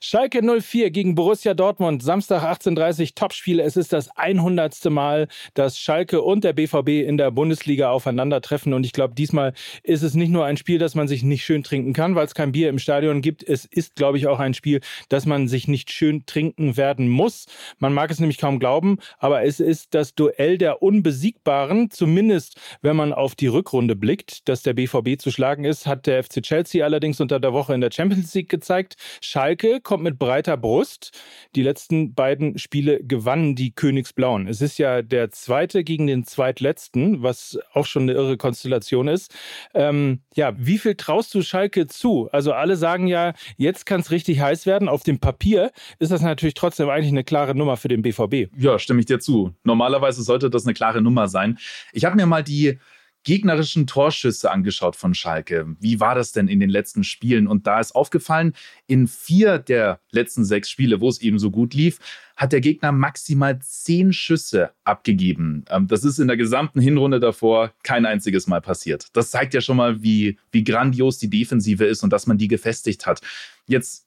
Schalke 0.00 0.42
04 0.42 0.90
gegen 0.90 1.14
Borussia 1.14 1.54
Dortmund, 1.54 2.02
Samstag 2.02 2.42
18.30 2.42 3.14
Topspiel. 3.14 3.60
Es 3.60 3.76
ist 3.76 3.92
das 3.92 4.08
100. 4.16 4.84
Mal, 4.90 5.28
dass 5.54 5.78
Schalke 5.78 6.22
und 6.22 6.44
der 6.44 6.52
BVB 6.52 7.06
in 7.06 7.16
der 7.16 7.30
Bundesliga 7.30 7.90
aufeinandertreffen. 7.90 8.72
Und 8.72 8.84
ich 8.84 8.92
glaube, 8.92 9.14
diesmal 9.14 9.54
ist 9.82 10.02
es 10.02 10.14
nicht 10.14 10.30
nur 10.30 10.44
ein 10.44 10.56
Spiel, 10.56 10.78
das 10.78 10.94
man 10.94 11.08
sich 11.08 11.22
nicht 11.22 11.44
schön 11.44 11.62
trinken 11.62 11.92
kann, 11.92 12.14
weil 12.14 12.26
es 12.26 12.34
kein 12.34 12.52
Bier 12.52 12.68
im 12.68 12.78
Stadion 12.78 13.22
gibt. 13.22 13.42
Es 13.42 13.64
ist, 13.64 13.96
glaube 13.96 14.18
ich, 14.18 14.26
auch 14.26 14.38
ein 14.38 14.54
Spiel, 14.54 14.80
das 15.08 15.26
man 15.26 15.48
sich 15.48 15.68
nicht 15.68 15.90
schön 15.90 16.26
trinken 16.26 16.76
werden 16.76 17.08
muss. 17.08 17.46
Man 17.78 17.92
mag 17.92 18.10
es 18.10 18.20
nämlich 18.20 18.38
kaum 18.38 18.58
glauben, 18.58 18.98
aber 19.18 19.42
es 19.42 19.60
ist 19.60 19.94
das 19.94 20.14
Duell 20.14 20.58
der 20.58 20.82
Unbesiegbaren. 20.82 21.90
Zumindest, 21.90 22.56
wenn 22.82 22.96
man 22.96 23.12
auf 23.12 23.34
die 23.34 23.48
Rückrunde 23.48 23.96
blickt, 23.96 24.48
dass 24.48 24.62
der 24.62 24.74
BVB 24.74 25.20
zu 25.20 25.30
schlagen 25.30 25.64
ist, 25.64 25.86
hat 25.86 26.06
der 26.06 26.22
FC 26.22 26.42
Chelsea 26.42 26.84
allerdings 26.84 27.20
unter 27.20 27.40
der 27.40 27.52
Woche 27.52 27.74
in 27.74 27.80
der 27.80 27.90
Champions 27.90 28.32
League 28.34 28.48
gezeigt. 28.48 28.96
Schalke 29.20 29.80
kommt 29.88 30.04
mit 30.04 30.18
breiter 30.18 30.58
Brust. 30.58 31.18
Die 31.56 31.62
letzten 31.62 32.12
beiden 32.12 32.58
Spiele 32.58 33.02
gewannen 33.02 33.54
die 33.54 33.74
Königsblauen. 33.74 34.46
Es 34.46 34.60
ist 34.60 34.78
ja 34.78 35.00
der 35.00 35.30
zweite 35.30 35.82
gegen 35.82 36.06
den 36.06 36.24
zweitletzten, 36.24 37.22
was 37.22 37.58
auch 37.72 37.86
schon 37.86 38.02
eine 38.02 38.12
irre 38.12 38.36
Konstellation 38.36 39.08
ist. 39.08 39.34
Ähm, 39.72 40.20
ja, 40.34 40.52
wie 40.58 40.76
viel 40.76 40.94
traust 40.94 41.34
du 41.34 41.40
Schalke 41.40 41.86
zu? 41.86 42.28
Also 42.32 42.52
alle 42.52 42.76
sagen 42.76 43.06
ja, 43.06 43.32
jetzt 43.56 43.86
kann 43.86 44.00
es 44.00 44.10
richtig 44.10 44.40
heiß 44.40 44.66
werden. 44.66 44.90
Auf 44.90 45.04
dem 45.04 45.20
Papier 45.20 45.72
ist 45.98 46.12
das 46.12 46.20
natürlich 46.20 46.52
trotzdem 46.52 46.90
eigentlich 46.90 47.08
eine 47.08 47.24
klare 47.24 47.54
Nummer 47.54 47.78
für 47.78 47.88
den 47.88 48.02
BVB. 48.02 48.52
Ja, 48.58 48.78
stimme 48.78 49.00
ich 49.00 49.06
dir 49.06 49.20
zu. 49.20 49.54
Normalerweise 49.64 50.22
sollte 50.22 50.50
das 50.50 50.66
eine 50.66 50.74
klare 50.74 51.00
Nummer 51.00 51.28
sein. 51.28 51.58
Ich 51.94 52.04
habe 52.04 52.14
mir 52.14 52.26
mal 52.26 52.44
die 52.44 52.78
gegnerischen 53.24 53.86
Torschüsse 53.86 54.50
angeschaut 54.50 54.96
von 54.96 55.14
Schalke. 55.14 55.66
Wie 55.80 56.00
war 56.00 56.14
das 56.14 56.32
denn 56.32 56.48
in 56.48 56.60
den 56.60 56.70
letzten 56.70 57.04
Spielen? 57.04 57.46
Und 57.46 57.66
da 57.66 57.80
ist 57.80 57.94
aufgefallen, 57.94 58.54
in 58.86 59.06
vier 59.06 59.58
der 59.58 60.00
letzten 60.10 60.44
sechs 60.44 60.70
Spiele, 60.70 61.00
wo 61.00 61.08
es 61.08 61.20
eben 61.20 61.38
so 61.38 61.50
gut 61.50 61.74
lief, 61.74 61.98
hat 62.36 62.52
der 62.52 62.60
Gegner 62.60 62.92
maximal 62.92 63.58
zehn 63.58 64.12
Schüsse 64.12 64.70
abgegeben. 64.84 65.64
Ähm, 65.68 65.88
das 65.88 66.04
ist 66.04 66.18
in 66.18 66.28
der 66.28 66.36
gesamten 66.36 66.80
Hinrunde 66.80 67.20
davor 67.20 67.72
kein 67.82 68.06
einziges 68.06 68.46
Mal 68.46 68.60
passiert. 68.60 69.08
Das 69.12 69.30
zeigt 69.30 69.54
ja 69.54 69.60
schon 69.60 69.76
mal, 69.76 70.02
wie, 70.02 70.38
wie 70.52 70.64
grandios 70.64 71.18
die 71.18 71.30
Defensive 71.30 71.84
ist 71.84 72.02
und 72.02 72.12
dass 72.12 72.26
man 72.26 72.38
die 72.38 72.48
gefestigt 72.48 73.06
hat. 73.06 73.20
Jetzt 73.66 74.06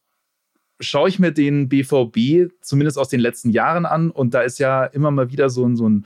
schaue 0.80 1.10
ich 1.10 1.20
mir 1.20 1.32
den 1.32 1.70
BVB 1.70 2.52
zumindest 2.62 2.98
aus 2.98 3.10
den 3.10 3.20
letzten 3.20 3.52
Jahren 3.52 3.86
an 3.86 4.10
und 4.10 4.34
da 4.34 4.42
ist 4.42 4.60
ja 4.60 4.86
immer 4.86 5.12
mal 5.12 5.32
wieder 5.32 5.50
so 5.50 5.76
so 5.76 5.88
ein 5.88 6.06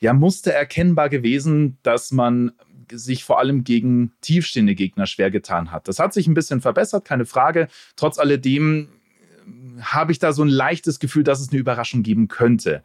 ja, 0.00 0.12
Muster 0.12 0.52
erkennbar 0.52 1.08
gewesen, 1.08 1.78
dass 1.82 2.12
man 2.12 2.52
sich 2.90 3.24
vor 3.24 3.38
allem 3.38 3.64
gegen 3.64 4.12
tiefstehende 4.20 4.74
Gegner 4.74 5.06
schwer 5.06 5.30
getan 5.30 5.72
hat. 5.72 5.88
Das 5.88 5.98
hat 5.98 6.12
sich 6.12 6.26
ein 6.26 6.34
bisschen 6.34 6.60
verbessert, 6.60 7.04
keine 7.04 7.26
Frage. 7.26 7.68
Trotz 7.96 8.18
alledem 8.18 8.88
äh, 8.88 9.82
habe 9.82 10.12
ich 10.12 10.18
da 10.18 10.32
so 10.32 10.42
ein 10.42 10.48
leichtes 10.48 10.98
Gefühl, 10.98 11.24
dass 11.24 11.40
es 11.40 11.50
eine 11.50 11.58
Überraschung 11.58 12.02
geben 12.02 12.28
könnte. 12.28 12.82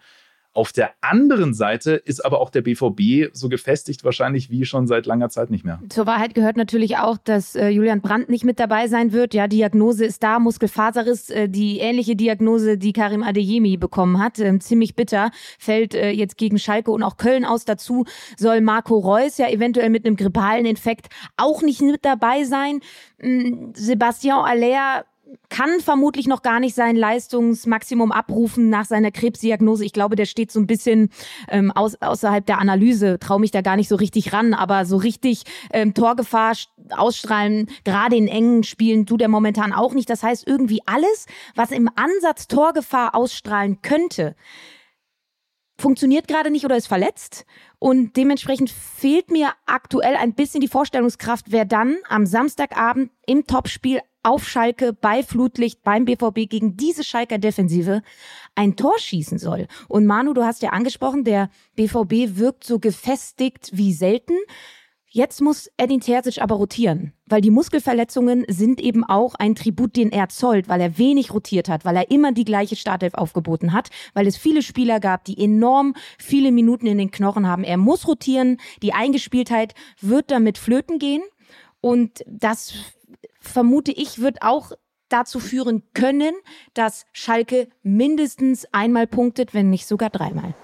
Auf 0.55 0.71
der 0.71 0.91
anderen 1.01 1.55
Seite 1.55 1.93
ist 1.93 2.23
aber 2.23 2.39
auch 2.39 2.51
der 2.51 2.61
BVB 2.61 3.33
so 3.33 3.49
gefestigt 3.49 4.03
wahrscheinlich 4.03 4.51
wie 4.51 4.65
schon 4.65 4.85
seit 4.85 5.07
langer 5.07 5.29
Zeit 5.29 5.49
nicht 5.49 5.65
mehr. 5.65 5.79
Zur 5.89 6.05
Wahrheit 6.05 6.35
gehört 6.35 6.57
natürlich 6.57 6.97
auch, 6.97 7.17
dass 7.17 7.55
äh, 7.55 7.69
Julian 7.69 8.01
Brandt 8.01 8.29
nicht 8.29 8.43
mit 8.43 8.59
dabei 8.59 8.87
sein 8.87 9.13
wird. 9.13 9.33
Ja, 9.33 9.47
Diagnose 9.47 10.05
ist 10.05 10.21
da, 10.21 10.37
Muskelfaserriss, 10.37 11.31
äh, 11.31 11.49
die 11.49 11.79
ähnliche 11.79 12.15
Diagnose, 12.15 12.77
die 12.77 12.93
Karim 12.93 13.23
Adeyemi 13.23 13.77
bekommen 13.77 14.19
hat. 14.19 14.37
Ähm, 14.37 14.61
ziemlich 14.61 14.95
bitter, 14.95 15.31
fällt 15.57 15.95
äh, 15.95 16.11
jetzt 16.11 16.37
gegen 16.37 16.59
Schalke 16.59 16.91
und 16.91 17.01
auch 17.01 17.17
Köln 17.17 17.45
aus. 17.45 17.65
Dazu 17.65 18.05
soll 18.37 18.61
Marco 18.61 18.99
Reus 18.99 19.39
ja 19.39 19.49
eventuell 19.49 19.89
mit 19.89 20.05
einem 20.05 20.17
grippalen 20.17 20.67
Infekt 20.67 21.07
auch 21.35 21.63
nicht 21.63 21.81
mit 21.81 22.05
dabei 22.05 22.43
sein. 22.43 22.81
Ähm, 23.19 23.73
Sebastian 23.75 24.45
Aller 24.45 25.05
kann 25.49 25.79
vermutlich 25.79 26.27
noch 26.27 26.41
gar 26.41 26.59
nicht 26.59 26.75
sein 26.75 26.95
Leistungsmaximum 26.95 28.11
abrufen 28.11 28.69
nach 28.69 28.85
seiner 28.85 29.11
Krebsdiagnose. 29.11 29.85
Ich 29.85 29.93
glaube, 29.93 30.15
der 30.15 30.25
steht 30.25 30.51
so 30.51 30.59
ein 30.59 30.67
bisschen 30.67 31.09
ähm, 31.49 31.71
aus, 31.71 31.95
außerhalb 32.01 32.45
der 32.45 32.59
Analyse, 32.59 33.19
traue 33.19 33.39
mich 33.39 33.51
da 33.51 33.61
gar 33.61 33.75
nicht 33.75 33.89
so 33.89 33.95
richtig 33.95 34.33
ran, 34.33 34.53
aber 34.53 34.85
so 34.85 34.97
richtig 34.97 35.43
ähm, 35.71 35.93
Torgefahr 35.93 36.53
ausstrahlen, 36.89 37.67
gerade 37.83 38.15
in 38.15 38.27
engen 38.27 38.63
Spielen 38.63 39.05
tut 39.05 39.21
er 39.21 39.29
momentan 39.29 39.73
auch 39.73 39.93
nicht. 39.93 40.09
Das 40.09 40.23
heißt, 40.23 40.47
irgendwie 40.47 40.81
alles, 40.85 41.25
was 41.55 41.71
im 41.71 41.89
Ansatz 41.95 42.47
Torgefahr 42.47 43.15
ausstrahlen 43.15 43.81
könnte, 43.81 44.35
funktioniert 45.77 46.27
gerade 46.27 46.51
nicht 46.51 46.65
oder 46.65 46.77
ist 46.77 46.87
verletzt. 46.87 47.45
Und 47.79 48.15
dementsprechend 48.15 48.69
fehlt 48.69 49.31
mir 49.31 49.51
aktuell 49.65 50.15
ein 50.15 50.33
bisschen 50.33 50.61
die 50.61 50.67
Vorstellungskraft, 50.67 51.47
wer 51.49 51.65
dann 51.65 51.97
am 52.07 52.25
Samstagabend 52.25 53.11
im 53.25 53.45
Topspiel 53.45 53.99
auf 54.23 54.47
Schalke 54.47 54.93
bei 54.93 55.21
Flutlicht 55.21 55.83
beim 55.83 56.05
BVB 56.05 56.49
gegen 56.49 56.77
diese 56.77 57.03
Schalker 57.03 57.37
Defensive 57.37 58.01
ein 58.55 58.75
Tor 58.75 58.97
schießen 58.97 59.37
soll. 59.37 59.67
Und 59.87 60.05
Manu, 60.05 60.33
du 60.33 60.43
hast 60.43 60.61
ja 60.61 60.69
angesprochen, 60.69 61.23
der 61.23 61.49
BVB 61.75 62.37
wirkt 62.37 62.63
so 62.63 62.79
gefestigt 62.79 63.69
wie 63.73 63.93
selten. 63.93 64.33
Jetzt 65.15 65.41
muss 65.41 65.69
Edin 65.77 65.99
Terzic 65.99 66.41
aber 66.41 66.55
rotieren, 66.55 67.13
weil 67.27 67.41
die 67.41 67.51
Muskelverletzungen 67.51 68.45
sind 68.47 68.81
eben 68.81 69.03
auch 69.03 69.35
ein 69.35 69.53
Tribut, 69.53 69.95
den 69.95 70.11
er 70.11 70.29
zollt, 70.29 70.67
weil 70.67 70.81
er 70.81 70.97
wenig 70.97 71.31
rotiert 71.31 71.69
hat, 71.69 71.85
weil 71.85 71.95
er 71.95 72.09
immer 72.09 72.31
die 72.31 72.45
gleiche 72.45 72.75
Startelf 72.75 73.13
aufgeboten 73.13 73.73
hat, 73.73 73.89
weil 74.15 74.25
es 74.25 74.37
viele 74.37 74.63
Spieler 74.63 74.99
gab, 74.99 75.23
die 75.25 75.37
enorm 75.37 75.93
viele 76.17 76.51
Minuten 76.51 76.87
in 76.87 76.97
den 76.97 77.11
Knochen 77.11 77.47
haben. 77.47 77.63
Er 77.63 77.77
muss 77.77 78.07
rotieren, 78.07 78.57
die 78.81 78.93
Eingespieltheit 78.93 79.75
wird 80.01 80.31
damit 80.31 80.57
flöten 80.57 80.97
gehen 80.97 81.21
und 81.79 82.23
das 82.25 82.73
vermute 83.43 83.91
ich 83.91 84.19
wird 84.19 84.41
auch 84.41 84.71
dazu 85.09 85.39
führen 85.39 85.83
können, 85.93 86.33
dass 86.73 87.05
Schalke 87.13 87.67
mindestens 87.83 88.65
einmal 88.71 89.05
punktet, 89.05 89.53
wenn 89.53 89.69
nicht 89.69 89.85
sogar 89.85 90.09
dreimal. 90.09 90.55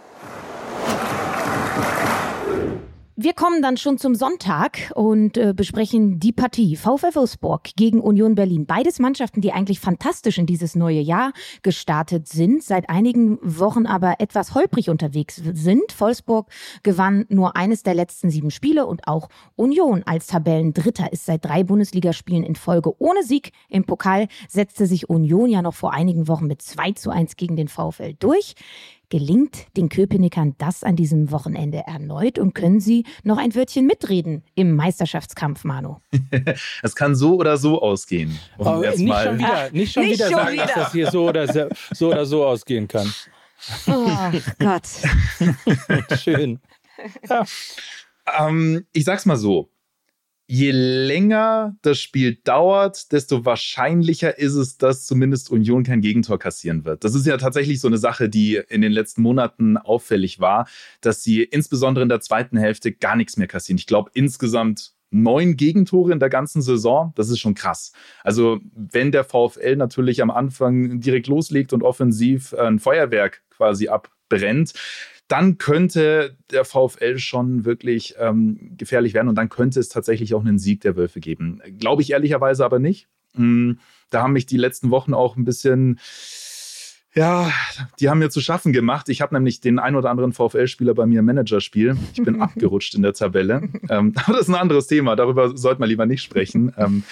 Wir 3.22 3.34
kommen 3.34 3.62
dann 3.62 3.76
schon 3.76 3.98
zum 3.98 4.16
Sonntag 4.16 4.94
und 4.96 5.38
äh, 5.38 5.54
besprechen 5.54 6.22
die 6.22 6.32
Partie 6.32 6.78
VfL 6.78 7.16
Wolfsburg 7.16 7.64
gegen 7.76 8.00
Union 8.00 8.34
Berlin. 8.34 8.66
Beides 8.66 8.98
Mannschaften, 8.98 9.42
die 9.42 9.52
eigentlich 9.52 9.82
fantastisch 9.82 10.38
in 10.38 10.46
dieses 10.46 10.74
neue 10.74 11.02
Jahr 11.02 11.34
gestartet 11.62 12.30
sind, 12.30 12.64
seit 12.64 12.90
einigen 12.90 13.38
Wochen 13.42 13.88
aber 13.88 14.22
etwas 14.22 14.56
holprig 14.56 14.90
unterwegs 14.90 15.36
sind. 15.36 16.00
Wolfsburg 16.00 16.48
gewann 16.82 17.26
nur 17.28 17.58
eines 17.58 17.84
der 17.84 17.94
letzten 17.94 18.30
sieben 18.30 18.52
Spiele 18.52 18.86
und 18.86 19.06
auch 19.06 19.28
Union 19.58 20.04
als 20.06 20.28
Tabellendritter 20.28 21.12
ist 21.12 21.26
seit 21.26 21.44
drei 21.44 21.66
Bundesligaspielen 21.66 22.46
in 22.46 22.56
Folge 22.56 22.94
ohne 23.00 23.24
Sieg. 23.24 23.52
Im 23.68 23.84
Pokal 23.84 24.30
setzte 24.48 24.86
sich 24.86 25.10
Union 25.10 25.50
ja 25.50 25.62
noch 25.62 25.76
vor 25.76 25.92
einigen 25.92 26.30
Wochen 26.30 26.48
mit 26.48 26.62
2 26.62 26.94
zu 26.94 27.10
1 27.10 27.36
gegen 27.36 27.58
den 27.58 27.68
VfL 27.68 28.14
durch. 28.18 28.56
Gelingt 29.10 29.76
den 29.76 29.90
Köpenickern 29.90 30.54
das 30.60 30.84
an 30.84 30.96
diesem 30.96 31.32
Wochenende 31.32 31.80
erneut 31.88 32.38
und 32.38 32.54
können 32.54 32.80
sie 32.80 33.06
noch 33.24 33.40
ein 33.40 33.56
Wörtchen 33.56 33.88
mitreden 33.88 34.44
im 34.54 34.76
Meisterschaftskampf, 34.76 35.64
Manu? 35.64 35.98
es 36.84 36.96
kann 36.96 37.16
so 37.16 37.36
oder 37.36 37.58
so 37.58 37.82
ausgehen. 37.82 38.38
Um 38.60 38.68
oh, 38.68 38.80
nicht, 38.82 39.00
mal 39.00 39.26
schon 39.26 39.40
wieder, 39.40 39.72
nicht 39.72 39.94
schon 39.94 40.04
nicht 40.04 40.14
wieder 40.14 40.26
schon 40.26 40.36
sagen, 40.36 40.54
wieder. 40.54 40.66
dass 40.68 40.76
das 40.76 40.92
hier 40.92 41.10
so 41.10 41.28
oder 41.28 41.52
so, 41.52 41.70
so, 41.92 42.12
oder 42.12 42.26
so 42.28 42.46
ausgehen 42.46 42.88
kann. 42.88 43.12
Oh 43.88 44.32
Gott. 44.60 44.88
Schön. 46.20 46.60
Ja. 47.28 47.46
Ähm, 48.38 48.86
ich 48.94 49.06
sag's 49.06 49.26
mal 49.26 49.38
so 49.38 49.70
je 50.52 50.72
länger 50.72 51.76
das 51.84 52.00
Spiel 52.00 52.40
dauert, 52.44 53.12
desto 53.12 53.46
wahrscheinlicher 53.46 54.40
ist 54.40 54.56
es, 54.56 54.80
dass 54.80 55.06
zumindest 55.06 55.52
Union 55.52 55.84
kein 55.84 56.02
Gegentor 56.02 56.40
kassieren 56.40 56.86
wird. 56.86 57.04
Das 57.04 57.14
ist 57.14 57.28
ja 57.28 57.38
tatsächlich 57.38 57.80
so 57.80 57.88
eine 57.88 58.00
Sache, 58.00 58.30
die 58.30 58.60
in 58.68 58.82
den 58.82 58.92
letzten 58.92 59.22
Monaten 59.22 59.78
auffällig 59.78 60.40
war, 60.40 60.68
dass 61.02 61.22
sie 61.22 61.44
insbesondere 61.44 62.02
in 62.02 62.10
der 62.10 62.22
zweiten 62.22 62.58
Hälfte 62.58 62.92
gar 62.92 63.16
nichts 63.16 63.38
mehr 63.38 63.46
kassieren. 63.46 63.78
Ich 63.78 63.86
glaube 63.86 64.10
insgesamt 64.16 64.94
neun 65.12 65.56
Gegentore 65.56 66.14
in 66.14 66.20
der 66.20 66.30
ganzen 66.30 66.64
Saison, 66.64 67.14
das 67.16 67.30
ist 67.30 67.40
schon 67.40 67.54
krass. 67.54 67.92
Also 68.24 68.60
wenn 68.74 69.12
der 69.12 69.26
VfL 69.26 69.76
natürlich 69.76 70.20
am 70.24 70.32
Anfang 70.32 71.00
direkt 71.00 71.28
loslegt 71.28 71.74
und 71.74 71.84
offensiv 71.84 72.56
ein 72.56 72.80
Feuerwerk 72.80 73.44
quasi 73.52 73.88
abbrennt, 73.88 74.74
dann 75.30 75.60
könnte 75.60 76.36
der 76.52 76.66
VfL 76.66 77.20
schon 77.20 77.64
wirklich 77.64 78.16
ähm, 78.20 78.72
gefährlich 78.78 79.14
werden 79.14 79.30
und 79.30 79.36
dann 79.36 79.48
könnte 79.48 79.80
es 79.80 79.88
tatsächlich 79.88 80.34
auch 80.34 80.42
einen 80.42 80.58
Sieg 80.58 80.82
der 80.82 80.98
Wölfe 80.98 81.20
geben. 81.20 81.62
Glaube 81.78 82.02
ich 82.02 82.12
ehrlicherweise 82.12 82.66
aber 82.66 82.80
nicht. 82.80 83.08
Mm, 83.36 83.74
da 84.10 84.24
haben 84.24 84.34
mich 84.34 84.48
die 84.48 84.58
letzten 84.58 84.90
Wochen 84.90 85.14
auch 85.14 85.38
ein 85.38 85.46
bisschen, 85.46 86.00
ja, 87.14 87.52
die 88.00 88.10
haben 88.10 88.18
mir 88.18 88.32
zu 88.32 88.42
schaffen 88.42 88.74
gemacht. 88.74 89.08
Ich 89.08 89.22
habe 89.22 89.36
nämlich 89.36 89.62
den 89.62 89.78
ein 89.78 89.96
oder 89.96 90.10
anderen 90.10 90.34
VfL-Spieler 90.34 90.96
bei 90.96 91.06
mir 91.06 91.20
im 91.20 91.26
Managerspiel. 91.26 91.96
Ich 92.14 92.24
bin 92.24 92.42
abgerutscht 92.42 92.96
in 92.96 93.04
der 93.04 93.14
Tabelle. 93.14 93.70
Ähm, 93.88 94.14
aber 94.26 94.34
das 94.34 94.48
ist 94.48 94.50
ein 94.50 94.56
anderes 94.56 94.88
Thema. 94.88 95.16
Darüber 95.16 95.56
sollte 95.56 95.80
man 95.80 95.90
lieber 95.90 96.08
nicht 96.08 96.24
sprechen. 96.24 96.74
Ähm, 96.76 97.04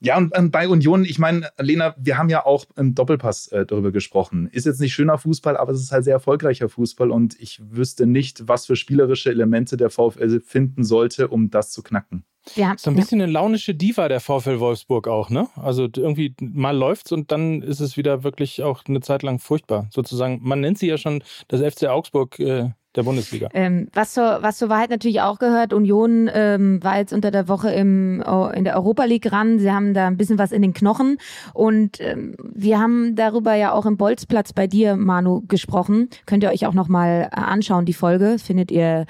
ja, 0.00 0.16
und 0.16 0.32
ähm, 0.34 0.50
bei 0.50 0.66
Union, 0.66 1.04
ich 1.04 1.18
meine, 1.18 1.50
Lena, 1.58 1.94
wir 1.98 2.16
haben 2.16 2.30
ja 2.30 2.46
auch 2.46 2.64
im 2.76 2.94
Doppelpass 2.94 3.48
äh, 3.48 3.66
darüber 3.66 3.92
gesprochen. 3.92 4.48
Ist 4.50 4.64
jetzt 4.64 4.80
nicht 4.80 4.94
schöner 4.94 5.18
Fußball, 5.18 5.58
aber 5.58 5.72
es 5.72 5.80
ist 5.80 5.92
halt 5.92 6.04
sehr 6.04 6.14
erfolgreicher 6.14 6.70
Fußball 6.70 7.10
und 7.10 7.38
ich 7.38 7.60
wüsste 7.62 8.06
nicht, 8.06 8.48
was 8.48 8.64
für 8.64 8.76
spielerische 8.76 9.30
Elemente 9.30 9.76
der 9.76 9.90
VfL 9.90 10.40
finden 10.40 10.84
sollte, 10.84 11.28
um 11.28 11.50
das 11.50 11.70
zu 11.70 11.82
knacken. 11.82 12.24
Ja. 12.54 12.74
So 12.78 12.90
ein 12.90 12.96
bisschen 12.96 13.20
eine 13.20 13.30
launische 13.30 13.74
Diva 13.74 14.08
der 14.08 14.20
VfL 14.20 14.60
Wolfsburg 14.60 15.06
auch, 15.06 15.28
ne? 15.28 15.48
Also 15.56 15.88
irgendwie 15.94 16.34
mal 16.40 16.74
läuft's 16.74 17.12
und 17.12 17.30
dann 17.30 17.60
ist 17.60 17.80
es 17.80 17.98
wieder 17.98 18.24
wirklich 18.24 18.62
auch 18.62 18.82
eine 18.86 19.00
Zeit 19.02 19.22
lang 19.22 19.38
furchtbar. 19.38 19.86
Sozusagen, 19.90 20.40
man 20.42 20.60
nennt 20.60 20.78
sie 20.78 20.88
ja 20.88 20.96
schon 20.96 21.22
das 21.48 21.60
FC 21.60 21.88
Augsburg 21.88 22.38
äh, 22.40 22.70
der 22.96 23.04
Bundesliga. 23.04 23.48
Ähm, 23.54 23.88
was, 23.92 24.14
zur, 24.14 24.42
was 24.42 24.58
zur 24.58 24.68
Wahrheit 24.68 24.90
natürlich 24.90 25.20
auch 25.20 25.38
gehört, 25.38 25.72
Union 25.72 26.28
ähm, 26.32 26.82
war 26.82 26.98
jetzt 26.98 27.12
unter 27.12 27.30
der 27.30 27.46
Woche 27.46 27.70
im, 27.70 28.22
in 28.54 28.64
der 28.64 28.76
Europa 28.76 29.04
League 29.04 29.30
ran. 29.30 29.58
Sie 29.58 29.70
haben 29.70 29.94
da 29.94 30.08
ein 30.08 30.16
bisschen 30.16 30.38
was 30.38 30.50
in 30.50 30.62
den 30.62 30.74
Knochen. 30.74 31.18
Und 31.54 32.00
ähm, 32.00 32.34
wir 32.42 32.80
haben 32.80 33.14
darüber 33.14 33.54
ja 33.54 33.72
auch 33.72 33.86
im 33.86 33.96
Bolzplatz 33.96 34.52
bei 34.52 34.66
dir, 34.66 34.96
Manu, 34.96 35.42
gesprochen. 35.46 36.08
Könnt 36.26 36.42
ihr 36.42 36.50
euch 36.50 36.66
auch 36.66 36.74
nochmal 36.74 37.28
anschauen, 37.30 37.84
die 37.84 37.94
Folge. 37.94 38.38
Findet 38.38 38.70
ihr 38.70 39.06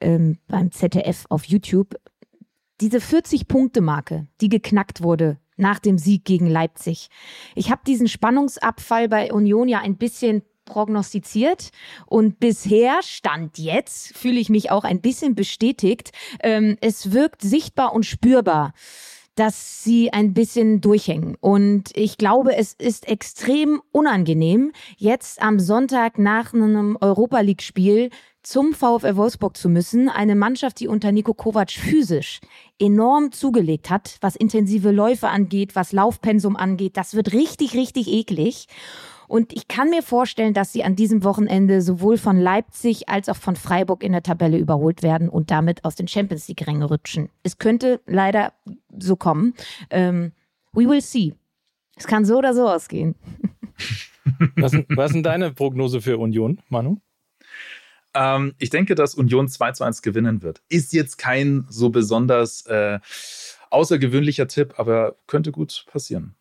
ähm, 0.00 0.38
beim 0.46 0.70
ZDF 0.70 1.24
auf 1.28 1.44
YouTube. 1.44 1.94
Diese 2.80 2.98
40-Punkte-Marke, 2.98 4.26
die 4.40 4.48
geknackt 4.48 5.02
wurde 5.02 5.38
nach 5.56 5.78
dem 5.78 5.98
Sieg 5.98 6.24
gegen 6.24 6.48
Leipzig. 6.48 7.08
Ich 7.54 7.70
habe 7.70 7.82
diesen 7.86 8.08
Spannungsabfall 8.08 9.08
bei 9.08 9.32
Union 9.32 9.68
ja 9.68 9.80
ein 9.80 9.96
bisschen 9.96 10.42
prognostiziert 10.64 11.70
und 12.06 12.40
bisher 12.40 13.00
stand 13.02 13.58
jetzt 13.58 14.16
fühle 14.16 14.40
ich 14.40 14.48
mich 14.48 14.70
auch 14.70 14.84
ein 14.84 15.00
bisschen 15.00 15.34
bestätigt. 15.34 16.12
Ähm, 16.42 16.76
es 16.80 17.12
wirkt 17.12 17.42
sichtbar 17.42 17.92
und 17.92 18.04
spürbar 18.04 18.72
dass 19.36 19.82
sie 19.82 20.12
ein 20.12 20.32
bisschen 20.32 20.80
durchhängen. 20.80 21.36
Und 21.40 21.90
ich 21.96 22.18
glaube, 22.18 22.56
es 22.56 22.74
ist 22.74 23.08
extrem 23.08 23.82
unangenehm, 23.90 24.72
jetzt 24.96 25.42
am 25.42 25.58
Sonntag 25.58 26.18
nach 26.18 26.54
einem 26.54 26.96
Europa 27.00 27.40
League-Spiel 27.40 28.10
zum 28.44 28.74
VfL 28.74 29.16
Wolfsburg 29.16 29.56
zu 29.56 29.68
müssen. 29.68 30.08
Eine 30.08 30.36
Mannschaft, 30.36 30.78
die 30.78 30.86
unter 30.86 31.10
Nico 31.12 31.34
Kovac 31.34 31.72
physisch 31.72 32.40
enorm 32.78 33.32
zugelegt 33.32 33.90
hat, 33.90 34.18
was 34.20 34.36
intensive 34.36 34.90
Läufe 34.90 35.28
angeht, 35.28 35.74
was 35.74 35.92
Laufpensum 35.92 36.54
angeht. 36.56 36.96
Das 36.96 37.14
wird 37.14 37.32
richtig, 37.32 37.74
richtig 37.74 38.08
eklig. 38.08 38.66
Und 39.28 39.52
ich 39.52 39.68
kann 39.68 39.90
mir 39.90 40.02
vorstellen, 40.02 40.54
dass 40.54 40.72
sie 40.72 40.84
an 40.84 40.96
diesem 40.96 41.24
Wochenende 41.24 41.82
sowohl 41.82 42.18
von 42.18 42.38
Leipzig 42.38 43.08
als 43.08 43.28
auch 43.28 43.36
von 43.36 43.56
Freiburg 43.56 44.02
in 44.02 44.12
der 44.12 44.22
Tabelle 44.22 44.58
überholt 44.58 45.02
werden 45.02 45.28
und 45.28 45.50
damit 45.50 45.84
aus 45.84 45.94
den 45.94 46.08
Champions 46.08 46.48
League-Rängen 46.48 46.82
rutschen. 46.82 47.30
Es 47.42 47.58
könnte 47.58 48.00
leider 48.06 48.52
so 48.98 49.16
kommen. 49.16 49.54
Ähm, 49.90 50.32
we 50.72 50.88
will 50.88 51.00
see. 51.00 51.34
Es 51.96 52.06
kann 52.06 52.24
so 52.24 52.38
oder 52.38 52.54
so 52.54 52.68
ausgehen. 52.68 53.14
Was, 54.56 54.72
was 54.88 55.10
ist 55.10 55.14
denn 55.16 55.22
deine 55.22 55.52
Prognose 55.52 56.00
für 56.00 56.16
Union, 56.16 56.58
Manu? 56.70 56.96
Ähm, 58.14 58.54
ich 58.58 58.70
denke, 58.70 58.94
dass 58.94 59.14
Union 59.14 59.48
2 59.48 59.72
zu 59.72 59.84
1 59.84 60.00
gewinnen 60.02 60.42
wird. 60.42 60.62
Ist 60.68 60.92
jetzt 60.92 61.18
kein 61.18 61.66
so 61.68 61.90
besonders 61.90 62.64
äh, 62.66 63.00
außergewöhnlicher 63.70 64.46
Tipp, 64.48 64.74
aber 64.78 65.16
könnte 65.26 65.52
gut 65.52 65.84
passieren. 65.88 66.36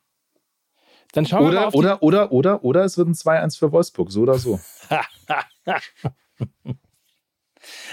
Dann 1.13 1.25
schauen 1.25 1.45
oder, 1.45 1.51
wir 1.51 1.59
mal 1.61 1.67
auf 1.67 1.75
oder, 1.75 2.03
oder, 2.03 2.31
oder, 2.31 2.63
oder 2.63 2.83
es 2.83 2.97
wird 2.97 3.07
ein 3.07 3.13
2-1 3.13 3.57
für 3.57 3.71
Wolfsburg, 3.71 4.11
so 4.11 4.21
oder 4.21 4.37
so. 4.37 4.59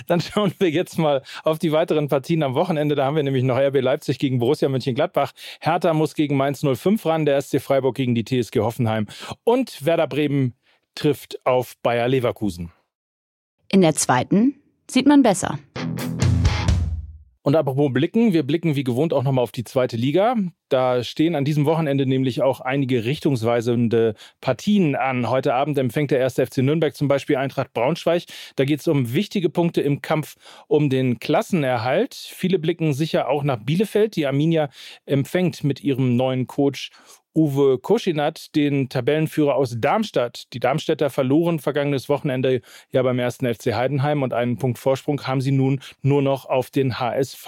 Dann 0.07 0.21
schauen 0.21 0.53
wir 0.59 0.71
jetzt 0.71 0.99
mal 0.99 1.23
auf 1.45 1.59
die 1.59 1.71
weiteren 1.71 2.09
Partien 2.09 2.43
am 2.43 2.55
Wochenende. 2.55 2.95
Da 2.95 3.05
haben 3.05 3.17
wir 3.17 3.23
nämlich 3.23 3.45
noch 3.45 3.57
RB 3.57 3.81
Leipzig 3.81 4.19
gegen 4.19 4.39
Borussia 4.39 4.69
Mönchengladbach. 4.69 5.33
Hertha 5.61 5.95
muss 5.95 6.15
gegen 6.15 6.37
Mainz 6.37 6.65
05 6.65 7.07
ran, 7.07 7.27
der 7.27 7.41
SC 7.41 7.61
Freiburg 7.61 7.95
gegen 7.95 8.15
die 8.15 8.25
TSG 8.25 8.61
Hoffenheim. 8.61 9.07
Und 9.45 9.85
Werder 9.85 10.09
Bremen 10.09 10.55
trifft 10.95 11.39
auf 11.45 11.77
Bayer 11.83 12.09
Leverkusen. 12.09 12.73
In 13.69 13.83
der 13.83 13.95
zweiten 13.95 14.57
sieht 14.91 15.07
man 15.07 15.23
besser. 15.23 15.59
Und 17.43 17.57
apropos 17.57 17.91
blicken, 17.91 18.35
wir 18.35 18.43
blicken 18.43 18.77
wie 18.77 18.85
gewohnt 18.85 19.15
auch 19.15 19.23
nochmal 19.23 19.43
auf 19.43 19.53
die 19.53 19.65
zweite 19.65 19.97
Liga. 19.97 20.37
Da 20.69 21.03
stehen 21.03 21.35
an 21.35 21.47
diesem 21.47 21.65
Wochenende 21.65 22.05
nämlich 22.05 22.43
auch 22.43 22.61
einige 22.61 23.07
richtungsweisende 23.07 24.15
Partien 24.43 24.95
an. 24.95 25.31
Heute 25.31 25.55
Abend 25.55 25.79
empfängt 25.79 26.11
der 26.11 26.19
erste 26.19 26.47
FC 26.47 26.59
Nürnberg 26.59 26.95
zum 26.95 27.09
Beispiel 27.09 27.37
Eintracht 27.37 27.73
Braunschweig. 27.73 28.25
Da 28.57 28.67
geht 28.67 28.81
es 28.81 28.89
um 28.89 29.15
wichtige 29.15 29.49
Punkte 29.49 29.81
im 29.81 30.03
Kampf 30.03 30.37
um 30.69 30.91
den 30.91 31.19
Klassenerhalt. 31.19 32.15
Viele 32.15 32.59
blicken 32.59 32.93
sicher 32.93 33.29
auch 33.29 33.43
nach 33.43 33.59
Bielefeld. 33.65 34.17
Die 34.17 34.27
Arminia 34.27 34.69
empfängt 35.07 35.65
mit 35.65 35.83
ihrem 35.83 36.17
neuen 36.17 36.47
Coach 36.47 36.91
Uwe 37.35 37.79
Koschinat, 37.79 38.55
den 38.57 38.89
Tabellenführer 38.89 39.55
aus 39.55 39.77
Darmstadt. 39.79 40.53
Die 40.53 40.61
Darmstädter 40.61 41.11
verloren 41.11 41.59
vergangenes 41.59 42.09
Wochenende 42.09 42.61
ja 42.91 43.03
beim 43.03 43.19
ersten 43.19 43.53
FC 43.53 43.75
Heidenheim 43.75 44.23
und 44.23 44.33
einen 44.33 44.59
Punkt 44.59 44.79
Vorsprung 44.79 45.27
haben 45.27 45.41
sie 45.41 45.53
nun 45.53 45.81
nur 46.03 46.23
noch 46.23 46.47
auf 46.47 46.71
den 46.71 46.99
HSV. 46.99 47.47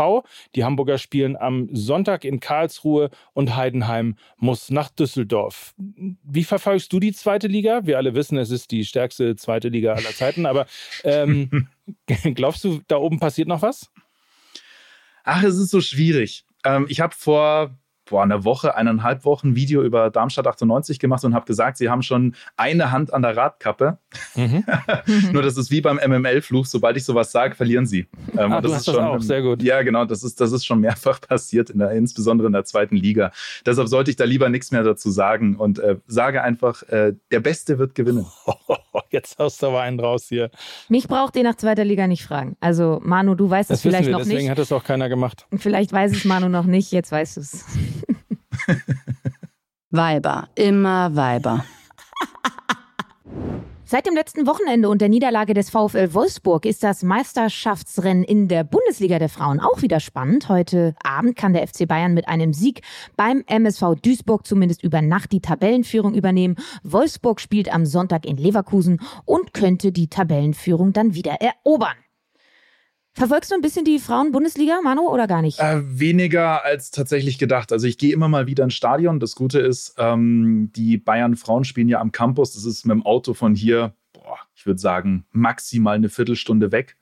Die 0.55 0.65
Hamburger 0.65 0.99
spielen 0.99 1.37
am 1.37 1.69
Sonntag 1.73 2.25
in 2.25 2.41
Karlsruhe 2.41 3.11
und 3.33 3.57
Heidenheim 3.57 4.17
muss 4.37 4.71
nach 4.71 4.91
Düsseldorf. 4.91 5.75
Wie 5.77 6.45
verfolgst 6.45 6.93
du 6.93 7.01
die 7.01 7.13
zweite 7.13 7.49
Liga? 7.49 7.81
Wir 7.85 7.97
alle 7.97 8.15
wissen, 8.15 8.39
es 8.39 8.51
ist 8.51 8.71
die 8.71 8.85
stärkste 8.85 9.37
zweite 9.37 9.69
Liga 9.69 9.95
aller 9.95 10.11
Zeiten, 10.11 10.47
aber 10.47 10.67
ähm, 11.05 11.69
glaubst 12.35 12.63
du, 12.65 12.81
da 12.87 12.97
oben 12.97 13.19
passiert 13.19 13.49
noch 13.49 13.63
was? 13.63 13.91
Ach, 15.25 15.43
es 15.43 15.57
ist 15.57 15.71
so 15.71 15.81
schwierig. 15.81 16.45
Ähm, 16.65 16.87
ich 16.89 17.01
habe 17.01 17.15
vor 17.17 17.77
boah, 18.13 18.23
eine 18.23 18.45
Woche, 18.45 18.77
eineinhalb 18.77 19.25
Wochen 19.25 19.57
Video 19.57 19.83
über 19.83 20.11
Darmstadt 20.11 20.47
98 20.47 20.99
gemacht 20.99 21.25
und 21.25 21.35
habe 21.35 21.47
gesagt, 21.47 21.79
sie 21.79 21.89
haben 21.89 22.03
schon 22.03 22.35
eine 22.59 22.93
Hand 22.93 23.13
an 23.13 23.23
der 23.23 23.35
Radkappe. 23.37 23.97
Mhm. 24.35 24.65
Nur 25.33 25.43
das 25.43 25.57
ist 25.57 25.71
wie 25.71 25.81
beim 25.81 25.97
MML-Fluch, 25.97 26.67
sobald 26.67 26.99
ich 26.99 27.05
sowas 27.05 27.33
sage, 27.33 27.55
verlieren 27.55 27.87
sie. 27.87 28.07
Ähm, 28.37 28.53
ah, 28.53 28.61
das 28.61 28.73
ist 28.73 28.85
schon, 28.85 28.97
das 28.97 29.05
auch, 29.05 29.21
sehr 29.21 29.41
gut. 29.41 29.63
Ja, 29.63 29.83
genau, 29.83 30.05
das 30.05 30.23
ist, 30.23 30.41
das 30.43 30.53
ist 30.53 30.67
schon 30.67 30.81
mehrfach 30.81 31.21
passiert, 31.27 31.71
in 31.71 31.79
der, 31.79 31.93
insbesondere 31.93 32.49
in 32.49 32.53
der 32.53 32.67
zweiten 32.67 32.97
Liga. 32.97 33.33
Deshalb 33.65 33.89
sollte 33.89 34.11
ich 34.11 34.17
da 34.17 34.25
lieber 34.25 34.51
nichts 34.51 34.71
mehr 34.73 34.83
dazu 34.83 35.11
sagen 35.11 35.57
und 35.57 35.79
äh, 35.79 35.97
sage 36.07 36.43
einfach, 36.43 36.83
äh, 36.91 37.15
der 37.31 37.41
Beste 37.41 37.79
wird 37.79 37.95
gewinnen. 37.95 38.27
Jetzt 39.13 39.39
haust 39.39 39.63
du 39.63 39.67
aber 39.67 39.83
einen 39.83 40.01
raus 40.01 40.27
hier. 40.29 40.51
Mich 40.89 41.07
braucht 41.07 41.37
ihr 41.37 41.43
nach 41.43 41.57
zweiter 41.57 41.85
Liga 41.85 42.07
nicht 42.07 42.25
fragen. 42.25 42.57
Also 42.61 42.99
Manu, 43.03 43.35
du 43.35 43.49
weißt 43.49 43.71
es 43.71 43.83
vielleicht 43.83 44.07
wir, 44.07 44.13
noch 44.13 44.19
deswegen 44.21 44.37
nicht. 44.37 44.49
Deswegen 44.49 44.51
hat 44.51 44.59
es 44.59 44.73
auch 44.73 44.85
keiner 44.85 45.09
gemacht. 45.11 45.47
Vielleicht 45.57 45.93
weiß 45.93 46.13
es 46.13 46.25
Manu 46.25 46.49
noch 46.49 46.65
nicht, 46.65 46.91
jetzt 46.93 47.13
weißt 47.13 47.37
du 47.37 47.41
es. 47.43 47.65
Weiber, 49.91 50.49
immer 50.55 51.15
Weiber. 51.15 51.65
Seit 53.93 54.07
dem 54.07 54.15
letzten 54.15 54.47
Wochenende 54.47 54.89
und 54.89 55.03
der 55.03 55.11
Niederlage 55.11 55.53
des 55.53 55.69
VfL 55.69 56.15
Wolfsburg 56.15 56.65
ist 56.65 56.83
das 56.83 57.03
Meisterschaftsrennen 57.03 58.25
in 58.25 58.49
der 58.49 58.65
Bundesliga 58.65 59.19
der 59.19 59.29
Frauen 59.29 59.61
auch 59.61 59.83
wieder 59.83 60.01
spannend. 60.01 60.49
Heute 60.49 60.95
Abend 61.05 61.37
kann 61.37 61.53
der 61.53 61.69
FC 61.69 61.87
Bayern 61.87 62.15
mit 62.15 62.27
einem 62.27 62.55
Sieg 62.55 62.81
beim 63.19 63.45
MSV 63.47 63.97
Duisburg 64.01 64.47
zumindest 64.47 64.83
über 64.83 65.03
Nacht 65.03 65.31
die 65.31 65.43
Tabellenführung 65.43 66.15
übernehmen. 66.15 66.57
Wolfsburg 66.83 67.39
spielt 67.39 67.71
am 67.71 67.85
Sonntag 67.85 68.25
in 68.25 68.39
Leverkusen 68.39 68.99
und 69.27 69.53
könnte 69.53 69.93
die 69.93 70.09
Tabellenführung 70.09 70.95
dann 70.95 71.15
wieder 71.15 71.33
erobern. 71.43 72.02
Verfolgst 73.15 73.51
du 73.51 73.55
ein 73.55 73.61
bisschen 73.61 73.85
die 73.85 73.99
Frauen-Bundesliga, 73.99 74.81
Manu, 74.83 75.03
oder 75.03 75.27
gar 75.27 75.43
nicht? 75.43 75.59
Äh, 75.59 75.81
weniger 75.99 76.65
als 76.65 76.91
tatsächlich 76.91 77.39
gedacht. 77.39 77.71
Also 77.71 77.87
ich 77.87 77.99
gehe 77.99 78.13
immer 78.13 78.29
mal 78.29 78.47
wieder 78.47 78.65
ins 78.65 78.75
Stadion. 78.75 79.21
Das 79.21 79.37
Gute 79.37 79.61
ist, 79.61 79.95
ähm, 79.99 80.71
die 80.75 80.97
Bayern-Frauen 80.97 81.65
spielen 81.65 81.89
ja 81.89 82.01
am 82.01 82.11
Campus. 82.11 82.55
Das 82.55 82.65
ist 82.65 82.87
mit 82.87 82.95
dem 82.95 83.05
Auto 83.05 83.35
von 83.35 83.55
hier, 83.55 83.95
boah, 84.15 84.39
ich 84.55 84.65
würde 84.65 84.81
sagen, 84.81 85.27
maximal 85.31 85.97
eine 85.97 86.09
Viertelstunde 86.09 86.73
weg. 86.73 86.97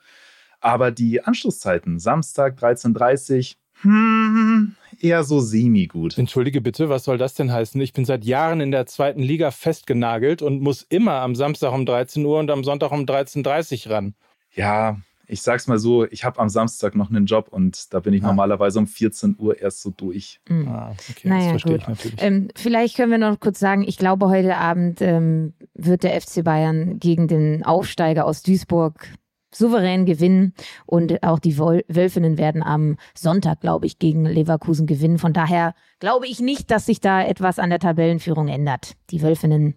Aber 0.61 0.91
die 0.91 1.23
Anschlusszeiten, 1.23 2.01
Samstag 2.01 2.59
13.30 2.59 3.55
hm, 3.83 4.75
eher 5.01 5.25
so 5.25 5.41
semi-gut. 5.41 6.19
Entschuldige 6.19 6.61
bitte, 6.61 6.91
was 6.91 7.05
soll 7.05 7.17
das 7.17 7.35
denn 7.35 7.51
heißen? 7.51 7.81
Ich 7.81 7.93
bin 7.93 8.05
seit 8.05 8.25
Jahren 8.25 8.61
in 8.61 8.73
der 8.73 8.87
zweiten 8.87 9.23
Liga 9.23 9.51
festgenagelt 9.51 10.43
und 10.43 10.61
muss 10.61 10.83
immer 10.83 11.15
am 11.15 11.35
Samstag 11.35 11.73
um 11.73 11.87
13 11.87 12.25
Uhr 12.27 12.39
und 12.39 12.51
am 12.51 12.65
Sonntag 12.65 12.93
um 12.93 13.05
13.30 13.05 13.87
Uhr 13.87 13.93
ran. 13.93 14.15
Ja, 14.53 14.99
ich 15.31 15.43
sag's 15.43 15.67
mal 15.67 15.79
so, 15.79 16.05
ich 16.05 16.25
habe 16.25 16.41
am 16.41 16.49
Samstag 16.49 16.95
noch 16.95 17.11
einen 17.11 17.27
Job 17.27 17.49
und 17.51 17.93
da 17.95 18.01
bin 18.01 18.13
ich 18.15 18.23
ah. 18.23 18.27
normalerweise 18.27 18.79
um 18.79 18.87
14 18.87 19.37
Uhr 19.39 19.61
erst 19.61 19.83
so 19.83 19.91
durch. 19.91 20.41
Mhm. 20.49 20.69
Ah, 20.69 20.95
okay, 21.11 21.29
naja, 21.29 21.43
das 21.43 21.51
verstehe 21.51 21.73
gut. 21.73 21.83
ich 21.83 21.89
natürlich. 21.89 22.23
Ähm, 22.23 22.49
vielleicht 22.57 22.97
können 22.97 23.11
wir 23.11 23.19
noch 23.19 23.39
kurz 23.41 23.59
sagen, 23.59 23.85
ich 23.87 23.97
glaube, 23.97 24.29
heute 24.29 24.57
Abend 24.57 25.01
ähm, 25.01 25.55
wird 25.75 26.03
der 26.03 26.21
FC 26.21 26.45
Bayern 26.45 26.99
gegen 26.99 27.29
den 27.29 27.65
Aufsteiger 27.65 28.27
aus 28.27 28.43
Duisburg 28.43 29.09
souverän 29.53 30.07
gewinnen 30.07 30.55
und 30.87 31.23
auch 31.23 31.39
die 31.39 31.59
Wölfinnen 31.59 32.39
werden 32.39 32.63
am 32.63 32.97
Sonntag, 33.15 33.61
glaube 33.61 33.87
ich, 33.87 33.99
gegen 33.99 34.25
Leverkusen 34.25 34.87
gewinnen. 34.87 35.19
Von 35.19 35.33
daher 35.33 35.75
glaube 35.99 36.27
ich 36.27 36.41
nicht, 36.41 36.71
dass 36.71 36.87
sich 36.87 37.01
da 37.01 37.23
etwas 37.23 37.59
an 37.59 37.71
der 37.71 37.81
Tabellenführung 37.81 38.49
ändert. 38.49 38.95
Die 39.11 39.23
Wölfinnen 39.23 39.75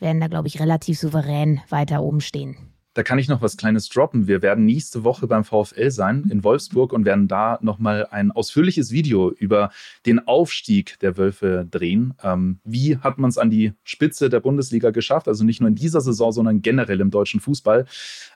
werden 0.00 0.20
da, 0.20 0.26
glaube 0.26 0.48
ich, 0.48 0.60
relativ 0.60 0.98
souverän 0.98 1.60
weiter 1.68 2.02
oben 2.02 2.20
stehen. 2.20 2.73
Da 2.94 3.02
kann 3.02 3.18
ich 3.18 3.28
noch 3.28 3.42
was 3.42 3.56
Kleines 3.56 3.88
droppen. 3.88 4.28
Wir 4.28 4.40
werden 4.40 4.64
nächste 4.64 5.02
Woche 5.02 5.26
beim 5.26 5.44
VfL 5.44 5.90
sein 5.90 6.24
in 6.30 6.44
Wolfsburg 6.44 6.92
und 6.92 7.04
werden 7.04 7.26
da 7.26 7.58
nochmal 7.60 8.06
ein 8.10 8.30
ausführliches 8.30 8.92
Video 8.92 9.32
über 9.32 9.70
den 10.06 10.26
Aufstieg 10.26 10.98
der 11.00 11.16
Wölfe 11.16 11.66
drehen. 11.68 12.14
Ähm, 12.22 12.60
wie 12.62 12.96
hat 12.98 13.18
man 13.18 13.30
es 13.30 13.36
an 13.36 13.50
die 13.50 13.72
Spitze 13.82 14.30
der 14.30 14.38
Bundesliga 14.38 14.90
geschafft? 14.90 15.26
Also 15.26 15.44
nicht 15.44 15.60
nur 15.60 15.68
in 15.68 15.74
dieser 15.74 16.00
Saison, 16.00 16.30
sondern 16.30 16.62
generell 16.62 17.00
im 17.00 17.10
deutschen 17.10 17.40
Fußball. 17.40 17.84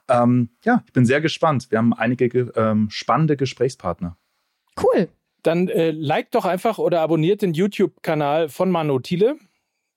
Ähm, 0.08 0.50
ja, 0.64 0.82
ich 0.86 0.92
bin 0.92 1.06
sehr 1.06 1.20
gespannt. 1.20 1.68
Wir 1.70 1.78
haben 1.78 1.94
einige 1.94 2.52
ähm, 2.56 2.88
spannende 2.90 3.36
Gesprächspartner. 3.36 4.16
Cool. 4.82 5.08
Dann 5.44 5.68
äh, 5.68 5.92
liked 5.92 6.34
doch 6.34 6.44
einfach 6.44 6.78
oder 6.78 7.00
abonniert 7.00 7.42
den 7.42 7.54
YouTube-Kanal 7.54 8.48
von 8.48 8.72
Manu 8.72 8.98
Thiele 8.98 9.36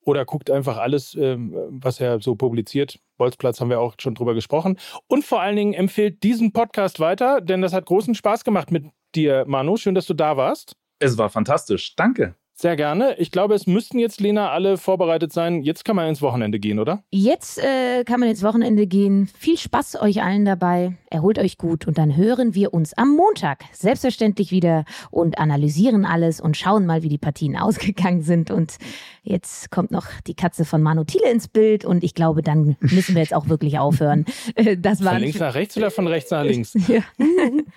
oder 0.04 0.24
guckt 0.24 0.50
einfach 0.50 0.78
alles, 0.78 1.14
ähm, 1.14 1.54
was 1.70 2.00
er 2.00 2.20
so 2.20 2.34
publiziert. 2.34 2.98
Bolzplatz 3.16 3.60
haben 3.60 3.70
wir 3.70 3.80
auch 3.80 3.94
schon 3.98 4.14
drüber 4.14 4.34
gesprochen. 4.34 4.78
Und 5.06 5.24
vor 5.24 5.40
allen 5.40 5.56
Dingen 5.56 5.74
empfiehlt 5.74 6.22
diesen 6.22 6.52
Podcast 6.52 7.00
weiter, 7.00 7.40
denn 7.40 7.62
das 7.62 7.72
hat 7.72 7.86
großen 7.86 8.14
Spaß 8.14 8.44
gemacht 8.44 8.70
mit 8.70 8.86
dir, 9.14 9.44
Manu. 9.46 9.76
Schön, 9.76 9.94
dass 9.94 10.06
du 10.06 10.14
da 10.14 10.36
warst. 10.36 10.76
Es 10.98 11.18
war 11.18 11.30
fantastisch. 11.30 11.94
Danke. 11.96 12.36
Sehr 12.54 12.76
gerne. 12.76 13.16
Ich 13.18 13.30
glaube, 13.30 13.54
es 13.54 13.66
müssten 13.66 13.98
jetzt, 13.98 14.20
Lena, 14.20 14.50
alle 14.50 14.76
vorbereitet 14.76 15.32
sein. 15.32 15.62
Jetzt 15.62 15.84
kann 15.84 15.96
man 15.96 16.08
ins 16.08 16.20
Wochenende 16.20 16.60
gehen, 16.60 16.78
oder? 16.78 17.02
Jetzt 17.10 17.58
äh, 17.58 18.04
kann 18.04 18.20
man 18.20 18.28
ins 18.28 18.42
Wochenende 18.42 18.86
gehen. 18.86 19.28
Viel 19.38 19.56
Spaß 19.56 20.00
euch 20.00 20.22
allen 20.22 20.44
dabei. 20.44 20.96
Erholt 21.10 21.38
euch 21.38 21.56
gut 21.56 21.86
und 21.88 21.96
dann 21.96 22.14
hören 22.14 22.54
wir 22.54 22.74
uns 22.74 22.92
am 22.94 23.16
Montag 23.16 23.64
selbstverständlich 23.72 24.50
wieder 24.50 24.84
und 25.10 25.38
analysieren 25.38 26.04
alles 26.04 26.40
und 26.40 26.56
schauen 26.56 26.84
mal, 26.84 27.02
wie 27.02 27.08
die 27.08 27.18
Partien 27.18 27.56
ausgegangen 27.58 28.22
sind. 28.22 28.50
Und 28.50 28.76
jetzt 29.22 29.70
kommt 29.70 29.90
noch 29.90 30.06
die 30.26 30.34
Katze 30.34 30.66
von 30.66 30.82
Manu 30.82 31.04
Thiele 31.04 31.30
ins 31.30 31.48
Bild 31.48 31.86
und 31.86 32.04
ich 32.04 32.14
glaube, 32.14 32.42
dann 32.42 32.76
müssen 32.80 33.14
wir 33.14 33.22
jetzt 33.22 33.34
auch 33.34 33.48
wirklich 33.48 33.78
aufhören. 33.78 34.24
Das 34.78 35.04
war 35.04 35.14
von 35.14 35.22
links 35.22 35.38
nach 35.38 35.54
rechts 35.54 35.76
oder 35.76 35.90
von 35.90 36.06
rechts 36.06 36.30
nach 36.30 36.44
links? 36.44 36.74
Ja. 36.88 37.00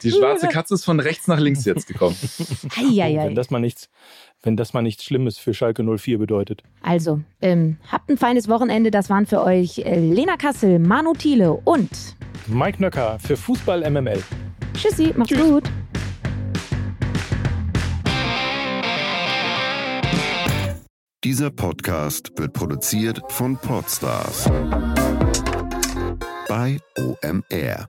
Die 0.03 0.11
schwarze 0.11 0.47
Katze 0.47 0.73
ist 0.73 0.85
von 0.85 0.99
rechts 0.99 1.27
nach 1.27 1.39
links 1.39 1.65
jetzt 1.65 1.87
gekommen. 1.87 2.15
Hei, 2.75 2.83
hei, 2.83 3.17
hei. 3.17 3.25
Wenn 3.27 3.35
das 3.35 3.49
mal 3.49 3.59
nichts 3.59 3.89
wenn 4.45 4.55
das 4.55 4.73
mal 4.73 4.81
nichts 4.81 5.03
Schlimmes 5.03 5.37
für 5.37 5.53
Schalke 5.53 5.83
04 5.83 6.17
bedeutet. 6.19 6.63
Also, 6.81 7.21
ähm, 7.41 7.77
habt 7.91 8.09
ein 8.09 8.17
feines 8.17 8.47
Wochenende. 8.47 8.91
Das 8.91 9.09
waren 9.09 9.25
für 9.25 9.43
euch 9.43 9.79
äh, 9.79 9.99
Lena 9.99 10.37
Kassel, 10.37 10.79
Manu 10.79 11.13
Thiele 11.13 11.51
und 11.51 11.89
Mike 12.47 12.81
Nöcker 12.81 13.17
für 13.19 13.35
Fußball 13.35 13.89
MML. 13.89 14.21
Tschüssi, 14.73 15.13
macht's 15.15 15.33
Tschüss. 15.33 15.49
gut. 15.49 15.63
Dieser 21.23 21.49
Podcast 21.49 22.31
wird 22.37 22.53
produziert 22.53 23.19
von 23.29 23.57
Podstars 23.57 24.47
bei 26.47 26.77
OMR. 26.99 27.87